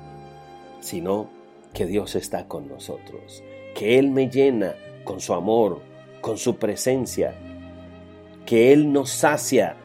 sino 0.80 1.28
que 1.72 1.87
Dios 1.87 2.14
está 2.14 2.47
con 2.49 2.68
nosotros, 2.68 3.43
que 3.74 3.99
Él 3.99 4.11
me 4.11 4.28
llena 4.28 4.74
con 5.05 5.20
su 5.20 5.34
amor, 5.34 5.82
con 6.20 6.39
su 6.39 6.57
presencia, 6.57 7.34
que 8.45 8.72
Él 8.72 8.93
nos 8.93 9.11
sacia 9.11 9.76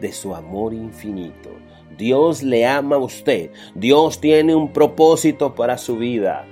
de 0.00 0.12
su 0.12 0.34
amor 0.34 0.74
infinito, 0.74 1.50
Dios 1.96 2.42
le 2.42 2.66
ama 2.66 2.96
a 2.96 3.00
usted. 3.00 3.50
Dios 3.74 4.20
tiene 4.20 4.54
un 4.54 4.72
propósito 4.72 5.54
para 5.54 5.78
su 5.78 5.96
vida. 5.96 6.46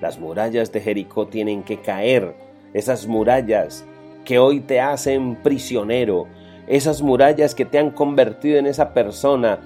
Las 0.00 0.18
murallas 0.18 0.72
de 0.72 0.80
Jericó 0.80 1.26
tienen 1.26 1.62
que 1.62 1.80
caer. 1.80 2.34
Esas 2.72 3.06
murallas 3.06 3.84
que 4.24 4.38
hoy 4.38 4.60
te 4.60 4.80
hacen 4.80 5.36
prisionero. 5.36 6.26
Esas 6.66 7.02
murallas 7.02 7.54
que 7.54 7.64
te 7.64 7.78
han 7.78 7.90
convertido 7.90 8.58
en 8.58 8.66
esa 8.66 8.94
persona 8.94 9.58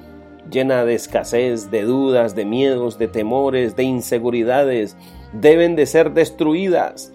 llena 0.51 0.85
de 0.85 0.95
escasez, 0.95 1.71
de 1.71 1.83
dudas, 1.83 2.35
de 2.35 2.45
miedos, 2.45 2.99
de 2.99 3.09
temores, 3.09 3.77
de 3.77 3.83
inseguridades, 3.85 4.97
deben 5.33 5.77
de 5.77 5.87
ser 5.87 6.13
destruidas. 6.13 7.13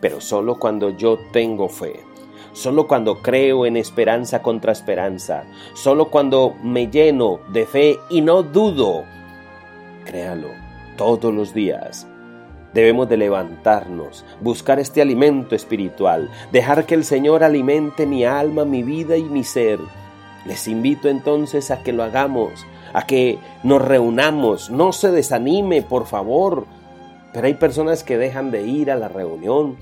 Pero 0.00 0.20
solo 0.20 0.58
cuando 0.58 0.90
yo 0.90 1.18
tengo 1.32 1.68
fe, 1.68 2.00
solo 2.52 2.86
cuando 2.86 3.20
creo 3.20 3.66
en 3.66 3.76
esperanza 3.76 4.42
contra 4.42 4.72
esperanza, 4.72 5.44
solo 5.74 6.10
cuando 6.10 6.54
me 6.62 6.88
lleno 6.88 7.40
de 7.52 7.66
fe 7.66 7.98
y 8.10 8.20
no 8.20 8.42
dudo, 8.42 9.04
créalo, 10.04 10.48
todos 10.96 11.34
los 11.34 11.52
días. 11.52 12.06
Debemos 12.74 13.08
de 13.08 13.16
levantarnos, 13.16 14.24
buscar 14.40 14.78
este 14.78 15.00
alimento 15.00 15.54
espiritual, 15.54 16.30
dejar 16.52 16.84
que 16.84 16.94
el 16.94 17.04
Señor 17.04 17.42
alimente 17.42 18.06
mi 18.06 18.24
alma, 18.24 18.64
mi 18.64 18.82
vida 18.82 19.16
y 19.16 19.24
mi 19.24 19.42
ser. 19.42 19.78
Les 20.44 20.68
invito 20.68 21.08
entonces 21.08 21.70
a 21.70 21.82
que 21.82 21.92
lo 21.92 22.02
hagamos, 22.02 22.66
a 22.92 23.06
que 23.06 23.38
nos 23.62 23.82
reunamos. 23.82 24.70
No 24.70 24.92
se 24.92 25.10
desanime, 25.10 25.82
por 25.82 26.06
favor. 26.06 26.66
Pero 27.32 27.46
hay 27.46 27.54
personas 27.54 28.04
que 28.04 28.18
dejan 28.18 28.50
de 28.50 28.66
ir 28.66 28.90
a 28.90 28.96
la 28.96 29.08
reunión 29.08 29.76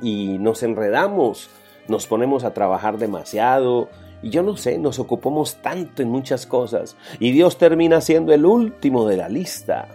y 0.00 0.38
nos 0.38 0.62
enredamos, 0.62 1.50
nos 1.88 2.06
ponemos 2.06 2.44
a 2.44 2.54
trabajar 2.54 2.98
demasiado 2.98 3.88
y 4.22 4.30
yo 4.30 4.42
no 4.42 4.56
sé, 4.56 4.78
nos 4.78 4.98
ocupamos 4.98 5.56
tanto 5.56 6.02
en 6.02 6.10
muchas 6.10 6.46
cosas 6.46 6.96
y 7.18 7.32
Dios 7.32 7.58
termina 7.58 8.00
siendo 8.00 8.32
el 8.32 8.46
último 8.46 9.06
de 9.06 9.16
la 9.16 9.28
lista. 9.28 9.88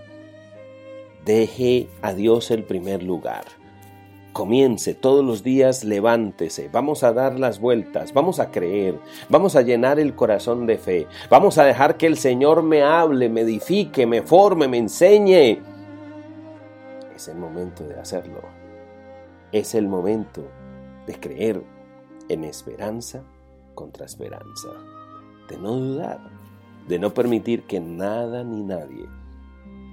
Deje 1.26 1.89
a 2.03 2.13
Dios 2.13 2.51
el 2.51 2.63
primer 2.63 3.01
lugar. 3.01 3.45
Comience 4.32 4.93
todos 4.93 5.26
los 5.26 5.41
días, 5.41 5.84
levántese, 5.84 6.69
vamos 6.71 7.03
a 7.03 7.13
dar 7.13 7.39
las 7.39 7.59
vueltas, 7.59 8.13
vamos 8.13 8.39
a 8.39 8.51
creer, 8.51 8.99
vamos 9.28 9.55
a 9.55 9.63
llenar 9.63 9.99
el 9.99 10.13
corazón 10.13 10.67
de 10.67 10.78
fe, 10.78 11.07
vamos 11.32 11.57
a 11.57 11.63
dejar 11.63 11.97
que 11.97 12.05
el 12.05 12.17
Señor 12.17 12.61
me 12.61 12.84
hable, 12.84 13.28
me 13.30 13.41
edifique, 13.41 14.05
me 14.05 14.21
forme, 14.21 14.67
me 14.67 14.78
enseñe. 14.78 15.63
Es 17.15 17.28
el 17.28 17.38
momento 17.38 17.88
de 17.88 17.99
hacerlo. 17.99 18.41
Es 19.51 19.73
el 19.73 19.88
momento 19.88 20.43
de 21.07 21.19
creer 21.19 21.63
en 22.30 22.43
esperanza 22.43 23.23
contra 23.73 24.05
esperanza, 24.05 24.69
de 25.49 25.57
no 25.57 25.71
dudar, 25.71 26.19
de 26.88 26.99
no 26.99 27.15
permitir 27.15 27.63
que 27.63 27.80
nada 27.80 28.43
ni 28.43 28.61
nadie 28.61 29.07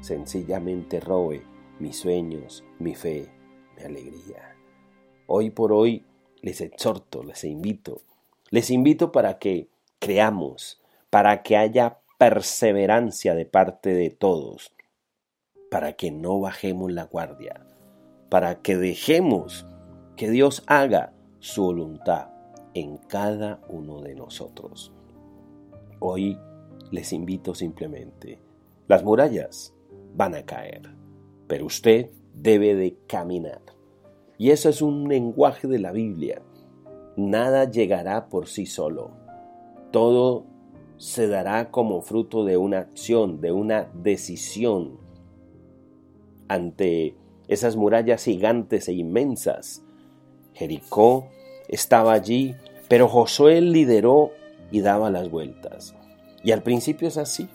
sencillamente 0.03 1.01
robe 1.01 1.45
mis 1.79 1.97
sueños, 1.97 2.65
mi 2.79 2.95
fe, 2.95 3.33
mi 3.77 3.85
alegría. 3.85 4.57
Hoy 5.27 5.51
por 5.51 5.73
hoy 5.73 6.05
les 6.43 6.61
exhorto, 6.61 7.23
les 7.23 7.45
invito, 7.45 8.03
les 8.51 8.71
invito 8.71 9.13
para 9.13 9.39
que 9.39 9.69
creamos, 9.99 10.83
para 11.09 11.43
que 11.43 11.57
haya 11.57 12.01
perseverancia 12.19 13.35
de 13.35 13.47
parte 13.47 13.95
de 13.95 14.11
todos, 14.11 14.75
para 15.71 15.95
que 15.95 16.11
no 16.11 16.41
bajemos 16.41 16.93
la 16.93 17.05
guardia, 17.05 17.65
para 18.29 18.61
que 18.61 18.77
dejemos 18.77 19.67
que 20.17 20.31
Dios 20.31 20.65
haga 20.67 21.15
su 21.39 21.63
voluntad 21.63 22.31
en 22.75 22.97
cada 22.97 23.61
uno 23.69 24.01
de 24.01 24.15
nosotros. 24.15 24.93
Hoy 26.01 26.39
les 26.91 27.13
invito 27.13 27.55
simplemente, 27.55 28.41
las 28.89 29.05
murallas 29.05 29.75
van 30.15 30.35
a 30.35 30.45
caer, 30.45 30.95
pero 31.47 31.67
usted 31.67 32.11
debe 32.35 32.75
de 32.75 32.97
caminar. 33.07 33.63
Y 34.39 34.51
eso 34.51 34.69
es 34.69 34.83
un 34.83 35.09
lenguaje 35.09 35.69
de 35.69 35.79
la 35.79 35.93
Biblia. 35.93 36.43
Nada 37.17 37.71
llegará 37.71 38.29
por 38.29 38.49
sí 38.49 38.67
solo. 38.67 39.13
Todo 39.91 40.47
se 40.97 41.29
dará 41.29 41.71
como 41.71 42.01
fruto 42.03 42.45
de 42.45 42.57
una 42.57 42.79
acción, 42.79 43.41
de 43.41 43.53
una 43.53 43.91
decisión 43.95 44.99
ante 46.49 47.17
esas 47.49 47.77
murallas 47.77 48.25
gigantes 48.25 48.89
e 48.89 48.93
inmensas. 48.93 49.85
Jericó 50.55 51.27
estaba 51.69 52.13
allí, 52.13 52.55
pero 52.89 53.09
Josué 53.09 53.61
lideró 53.61 54.33
y 54.71 54.81
daba 54.81 55.11
las 55.11 55.31
vueltas. 55.31 55.95
Y 56.45 56.53
al 56.53 56.63
principio 56.63 57.09
es 57.09 57.17
así. 57.17 57.49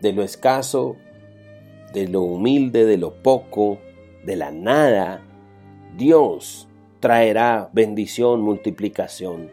De 0.00 0.12
lo 0.12 0.22
escaso 0.22 0.96
de 1.92 2.08
lo 2.08 2.20
humilde, 2.20 2.84
de 2.84 2.98
lo 2.98 3.22
poco, 3.22 3.78
de 4.24 4.36
la 4.36 4.50
nada, 4.50 5.22
Dios 5.96 6.68
traerá 7.00 7.70
bendición, 7.72 8.42
multiplicación. 8.42 9.50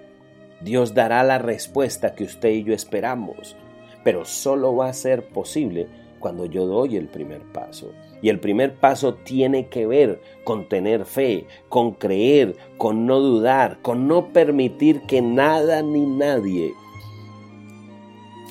Dios 0.61 0.93
dará 0.93 1.23
la 1.23 1.39
respuesta 1.39 2.15
que 2.15 2.25
usted 2.25 2.49
y 2.49 2.63
yo 2.63 2.73
esperamos, 2.73 3.55
pero 4.03 4.25
solo 4.25 4.75
va 4.75 4.89
a 4.89 4.93
ser 4.93 5.27
posible 5.29 5.87
cuando 6.19 6.45
yo 6.45 6.65
doy 6.65 6.97
el 6.97 7.07
primer 7.07 7.41
paso. 7.53 7.91
Y 8.21 8.27
el 8.27 8.41
primer 8.41 8.75
paso 8.75 9.15
tiene 9.15 9.67
que 9.67 9.85
ver 9.85 10.21
con 10.43 10.67
tener 10.67 11.05
fe, 11.05 11.47
con 11.69 11.93
creer, 11.93 12.57
con 12.77 13.05
no 13.05 13.19
dudar, 13.19 13.79
con 13.81 14.07
no 14.07 14.33
permitir 14.33 15.01
que 15.01 15.21
nada 15.21 15.81
ni 15.81 16.05
nadie 16.05 16.73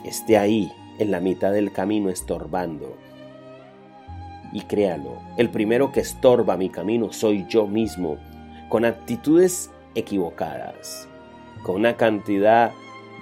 esté 0.04 0.36
ahí 0.36 0.72
en 1.02 1.10
la 1.10 1.20
mitad 1.20 1.52
del 1.52 1.72
camino 1.72 2.08
estorbando 2.08 2.96
y 4.52 4.60
créalo, 4.62 5.18
el 5.38 5.48
primero 5.48 5.92
que 5.92 6.00
estorba 6.00 6.56
mi 6.56 6.68
camino 6.68 7.12
soy 7.12 7.46
yo 7.48 7.66
mismo, 7.66 8.18
con 8.68 8.84
actitudes 8.84 9.70
equivocadas, 9.94 11.08
con 11.62 11.76
una 11.76 11.96
cantidad 11.96 12.72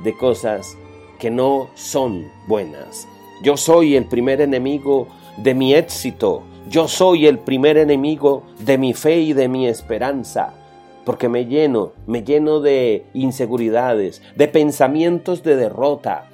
de 0.03 0.17
cosas 0.17 0.77
que 1.19 1.31
no 1.31 1.69
son 1.75 2.27
buenas. 2.49 3.07
Yo 3.43 3.57
soy 3.57 3.97
el 3.97 4.07
primer 4.07 4.41
enemigo 4.41 5.07
de 5.37 5.55
mi 5.55 5.75
éxito, 5.75 6.43
yo 6.69 6.89
soy 6.89 7.27
el 7.27 7.39
primer 7.39 7.77
enemigo 7.77 8.43
de 8.59 8.77
mi 8.79 8.93
fe 8.93 9.21
y 9.21 9.33
de 9.33 9.49
mi 9.49 9.67
esperanza, 9.67 10.55
porque 11.05 11.29
me 11.29 11.47
lleno, 11.47 11.93
me 12.07 12.23
lleno 12.23 12.61
de 12.61 13.07
inseguridades, 13.15 14.23
de 14.37 14.49
pensamientos 14.49 15.43
de 15.43 15.57
derrota, 15.57 16.29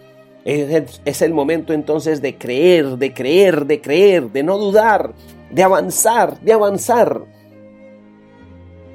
es 0.46 1.22
el, 1.22 1.34
momento 1.34 1.72
entonces 1.72 2.22
de 2.22 2.38
creer, 2.38 2.98
de 2.98 3.12
creer, 3.12 3.66
de 3.66 3.80
creer, 3.80 4.30
de 4.30 4.44
no 4.44 4.58
dudar, 4.58 5.12
de 5.50 5.62
avanzar, 5.64 6.40
de 6.40 6.52
avanzar. 6.52 7.24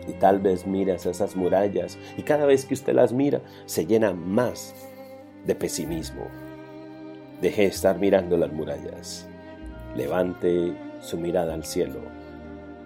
Y 0.08 0.14
tal 0.14 0.40
vez 0.40 0.66
miras 0.66 1.06
esas 1.06 1.36
murallas 1.36 1.98
y 2.18 2.22
cada 2.24 2.46
vez 2.46 2.66
que 2.66 2.74
usted 2.74 2.94
las 2.94 3.12
mira 3.12 3.42
se 3.66 3.86
llena 3.86 4.14
más 4.14 4.74
de 5.46 5.54
pesimismo. 5.54 6.26
Deje 7.42 7.64
de 7.64 7.68
estar 7.68 8.00
mirando 8.00 8.38
las 8.38 8.54
murallas. 8.54 9.28
Levante 9.96 10.74
su 11.02 11.18
mirada 11.18 11.54
al 11.54 11.66
cielo 11.66 12.00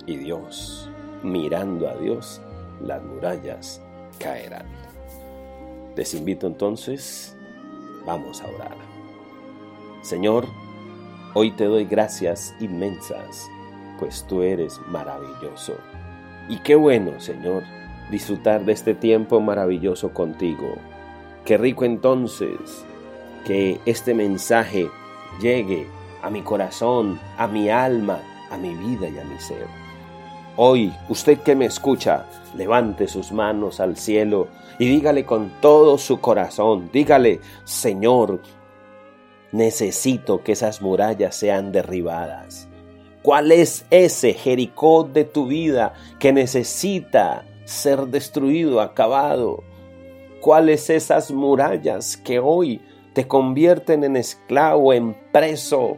y 0.08 0.18
Dios, 0.18 0.90
mirando 1.22 1.88
a 1.88 1.96
Dios, 1.98 2.42
las 2.82 3.04
murallas 3.04 3.80
caerán. 4.18 4.66
Les 5.96 6.16
invito 6.16 6.48
entonces 6.48 7.35
Vamos 8.06 8.42
a 8.42 8.48
orar. 8.48 8.76
Señor, 10.02 10.46
hoy 11.34 11.52
te 11.52 11.66
doy 11.66 11.86
gracias 11.86 12.56
inmensas, 12.60 13.50
pues 14.00 14.26
tú 14.28 14.44
eres 14.44 14.80
maravilloso. 14.88 15.76
Y 16.48 16.60
qué 16.60 16.76
bueno, 16.76 17.20
Señor, 17.20 17.64
disfrutar 18.12 18.66
de 18.66 18.74
este 18.74 18.94
tiempo 18.94 19.40
maravilloso 19.40 20.14
contigo. 20.14 20.76
Qué 21.44 21.58
rico 21.58 21.86
entonces 21.86 22.86
que 23.46 23.80
este 23.86 24.14
mensaje 24.14 24.90
llegue 25.42 25.88
a 26.22 26.30
mi 26.30 26.42
corazón, 26.42 27.20
a 27.38 27.48
mi 27.48 27.70
alma, 27.70 28.20
a 28.52 28.58
mi 28.58 28.76
vida 28.76 29.10
y 29.10 29.18
a 29.18 29.24
mi 29.24 29.40
ser. 29.40 29.66
Hoy, 30.58 30.94
usted 31.10 31.40
que 31.40 31.56
me 31.56 31.66
escucha, 31.66 32.26
levante 32.56 33.08
sus 33.08 33.32
manos 33.32 33.80
al 33.80 33.98
cielo 33.98 34.48
y 34.78 34.88
dígale 34.88 35.26
con 35.26 35.52
todo 35.62 35.98
su 35.98 36.20
corazón, 36.20 36.90
dígale, 36.92 37.40
Señor, 37.64 38.42
necesito 39.52 40.44
que 40.44 40.52
esas 40.52 40.82
murallas 40.82 41.36
sean 41.36 41.72
derribadas. 41.72 42.68
¿Cuál 43.22 43.52
es 43.52 43.86
ese 43.90 44.34
Jericó 44.34 45.04
de 45.04 45.24
tu 45.24 45.48
vida 45.48 45.94
que 46.20 46.34
necesita 46.34 47.46
ser 47.64 48.08
destruido, 48.08 48.82
acabado? 48.82 49.64
¿Cuáles 50.42 50.90
esas 50.90 51.32
murallas 51.32 52.18
que 52.18 52.40
hoy 52.40 52.82
te 53.14 53.28
convierten 53.28 54.04
en 54.04 54.16
esclavo, 54.16 54.94
en 54.94 55.18
preso? 55.32 55.96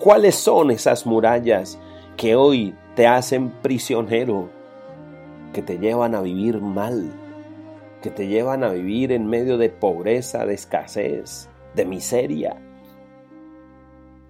¿Cuáles 0.00 0.34
son 0.34 0.70
esas 0.70 1.06
murallas 1.06 1.78
que 2.16 2.34
hoy 2.34 2.74
te 2.96 3.06
hacen 3.06 3.50
prisionero, 3.62 4.48
que 5.52 5.62
te 5.62 5.78
llevan 5.78 6.14
a 6.14 6.22
vivir 6.22 6.60
mal, 6.60 7.12
que 8.06 8.12
te 8.12 8.28
llevan 8.28 8.62
a 8.62 8.68
vivir 8.68 9.10
en 9.10 9.26
medio 9.26 9.58
de 9.58 9.68
pobreza, 9.68 10.46
de 10.46 10.54
escasez, 10.54 11.48
de 11.74 11.84
miseria. 11.84 12.56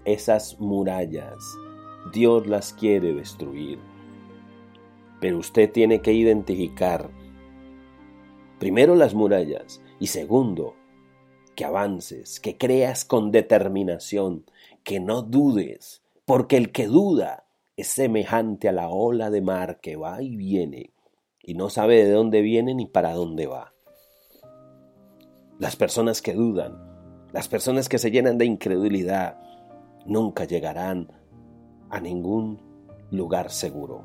Esas 0.06 0.58
murallas 0.58 1.36
Dios 2.10 2.46
las 2.46 2.72
quiere 2.72 3.12
destruir. 3.12 3.78
Pero 5.20 5.36
usted 5.36 5.70
tiene 5.70 6.00
que 6.00 6.14
identificar 6.14 7.10
primero 8.58 8.94
las 8.94 9.12
murallas 9.12 9.82
y 10.00 10.06
segundo, 10.06 10.74
que 11.54 11.66
avances, 11.66 12.40
que 12.40 12.56
creas 12.56 13.04
con 13.04 13.30
determinación, 13.30 14.46
que 14.84 15.00
no 15.00 15.20
dudes, 15.20 16.02
porque 16.24 16.56
el 16.56 16.72
que 16.72 16.86
duda 16.86 17.44
es 17.76 17.88
semejante 17.88 18.70
a 18.70 18.72
la 18.72 18.88
ola 18.88 19.28
de 19.28 19.42
mar 19.42 19.80
que 19.82 19.96
va 19.96 20.22
y 20.22 20.34
viene 20.34 20.95
y 21.46 21.54
no 21.54 21.70
sabe 21.70 22.04
de 22.04 22.10
dónde 22.10 22.42
viene 22.42 22.74
ni 22.74 22.86
para 22.86 23.14
dónde 23.14 23.46
va. 23.46 23.72
Las 25.58 25.76
personas 25.76 26.20
que 26.20 26.34
dudan, 26.34 26.76
las 27.32 27.48
personas 27.48 27.88
que 27.88 27.98
se 27.98 28.10
llenan 28.10 28.36
de 28.36 28.44
incredulidad, 28.44 29.40
nunca 30.04 30.44
llegarán 30.44 31.08
a 31.88 32.00
ningún 32.00 32.60
lugar 33.10 33.50
seguro. 33.50 34.04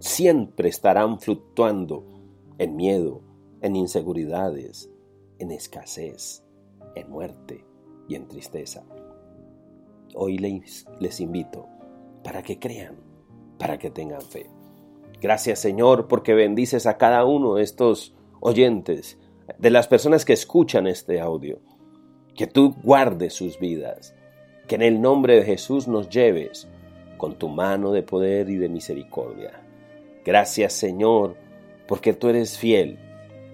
Siempre 0.00 0.68
estarán 0.68 1.20
fluctuando 1.20 2.04
en 2.58 2.76
miedo, 2.76 3.22
en 3.62 3.76
inseguridades, 3.76 4.90
en 5.38 5.52
escasez, 5.52 6.44
en 6.96 7.10
muerte 7.10 7.64
y 8.08 8.16
en 8.16 8.26
tristeza. 8.28 8.84
Hoy 10.14 10.38
les, 10.38 10.86
les 11.00 11.20
invito 11.20 11.68
para 12.22 12.42
que 12.42 12.58
crean, 12.58 12.96
para 13.58 13.78
que 13.78 13.90
tengan 13.90 14.20
fe. 14.20 14.50
Gracias 15.24 15.58
Señor 15.58 16.06
porque 16.06 16.34
bendices 16.34 16.84
a 16.84 16.98
cada 16.98 17.24
uno 17.24 17.54
de 17.54 17.62
estos 17.62 18.12
oyentes, 18.40 19.18
de 19.56 19.70
las 19.70 19.88
personas 19.88 20.26
que 20.26 20.34
escuchan 20.34 20.86
este 20.86 21.18
audio. 21.18 21.60
Que 22.36 22.46
tú 22.46 22.76
guardes 22.82 23.32
sus 23.32 23.58
vidas, 23.58 24.14
que 24.68 24.74
en 24.74 24.82
el 24.82 25.00
nombre 25.00 25.36
de 25.36 25.44
Jesús 25.44 25.88
nos 25.88 26.10
lleves 26.10 26.68
con 27.16 27.38
tu 27.38 27.48
mano 27.48 27.90
de 27.92 28.02
poder 28.02 28.50
y 28.50 28.56
de 28.56 28.68
misericordia. 28.68 29.62
Gracias 30.26 30.74
Señor 30.74 31.36
porque 31.88 32.12
tú 32.12 32.28
eres 32.28 32.58
fiel, 32.58 32.98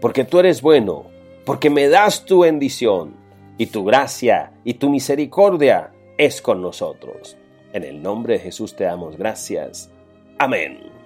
porque 0.01 0.25
tú 0.25 0.41
eres 0.41 0.63
bueno, 0.63 1.05
porque 1.47 1.71
me 1.71 1.89
das 1.89 2.25
tu 2.25 2.41
bendición 2.41 3.15
y 3.59 3.67
tu 3.67 3.85
gracia 3.85 4.55
y 4.65 4.75
tu 4.75 4.91
misericordia 4.91 5.93
es 6.19 6.43
con 6.43 6.63
nosotros. 6.63 7.37
En 7.73 7.85
el 7.85 8.03
nombre 8.03 8.35
de 8.35 8.41
Jesús 8.41 8.75
te 8.75 8.83
damos 8.83 9.17
gracias. 9.17 9.89
Amén. 10.37 11.00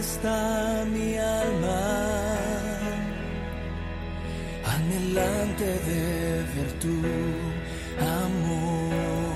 Está 0.00 0.84
mi 0.92 1.16
alma, 1.16 1.82
anhelante 4.74 5.64
de 5.64 6.44
ver 6.54 6.70
tu 6.80 6.96
amor, 8.00 9.34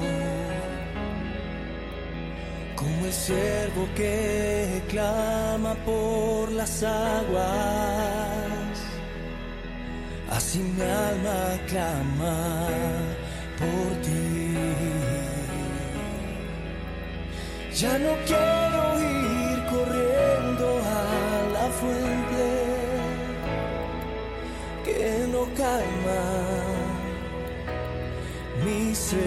como 2.76 3.06
el 3.06 3.12
siervo 3.12 3.88
que 3.94 4.82
clama 4.88 5.74
por 5.84 6.50
las 6.52 6.82
aguas, 6.82 7.46
así 10.30 10.58
mi 10.58 10.82
alma 10.82 11.58
clama 11.68 12.36
por 13.58 13.88
ti. 14.02 14.18
Ya 17.74 17.96
no 17.98 18.12
quiero 18.26 18.67
que 24.98 25.14
no 25.32 25.44
calma 25.62 26.22
mi 28.64 28.92
sed, 28.94 29.18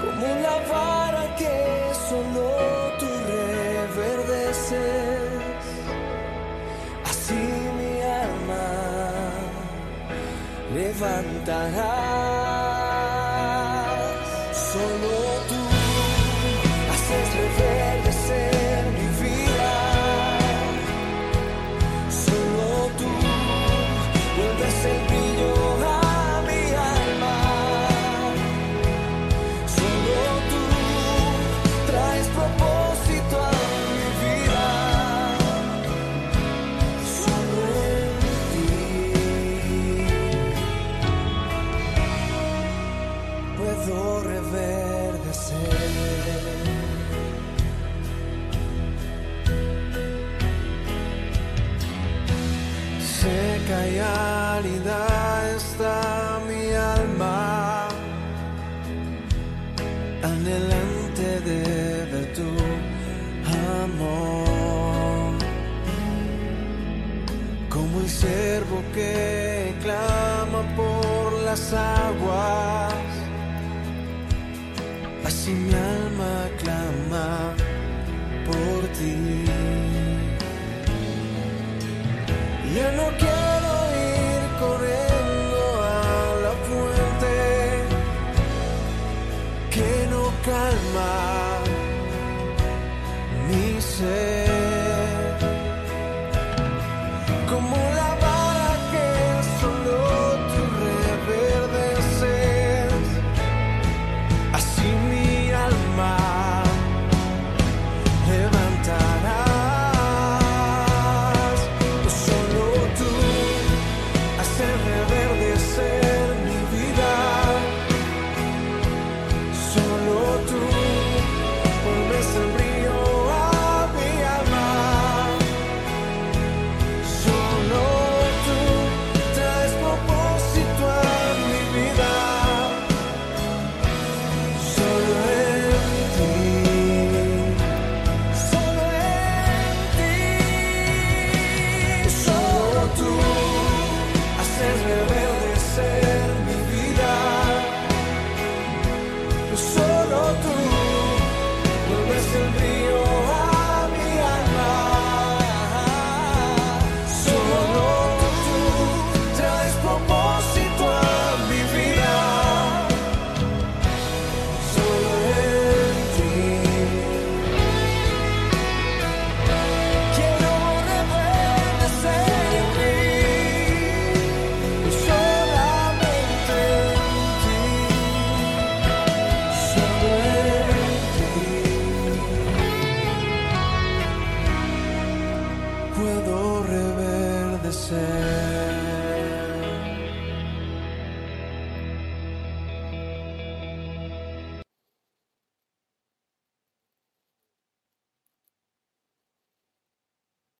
como 0.00 0.26
la 0.46 0.56
vara 0.72 1.24
que 1.40 1.58
solo 2.08 2.46
tú 2.98 3.10
reverdeces, 3.36 4.80
así 7.10 7.42
mi 7.78 7.92
alma 8.24 8.66
levantará. 10.74 12.29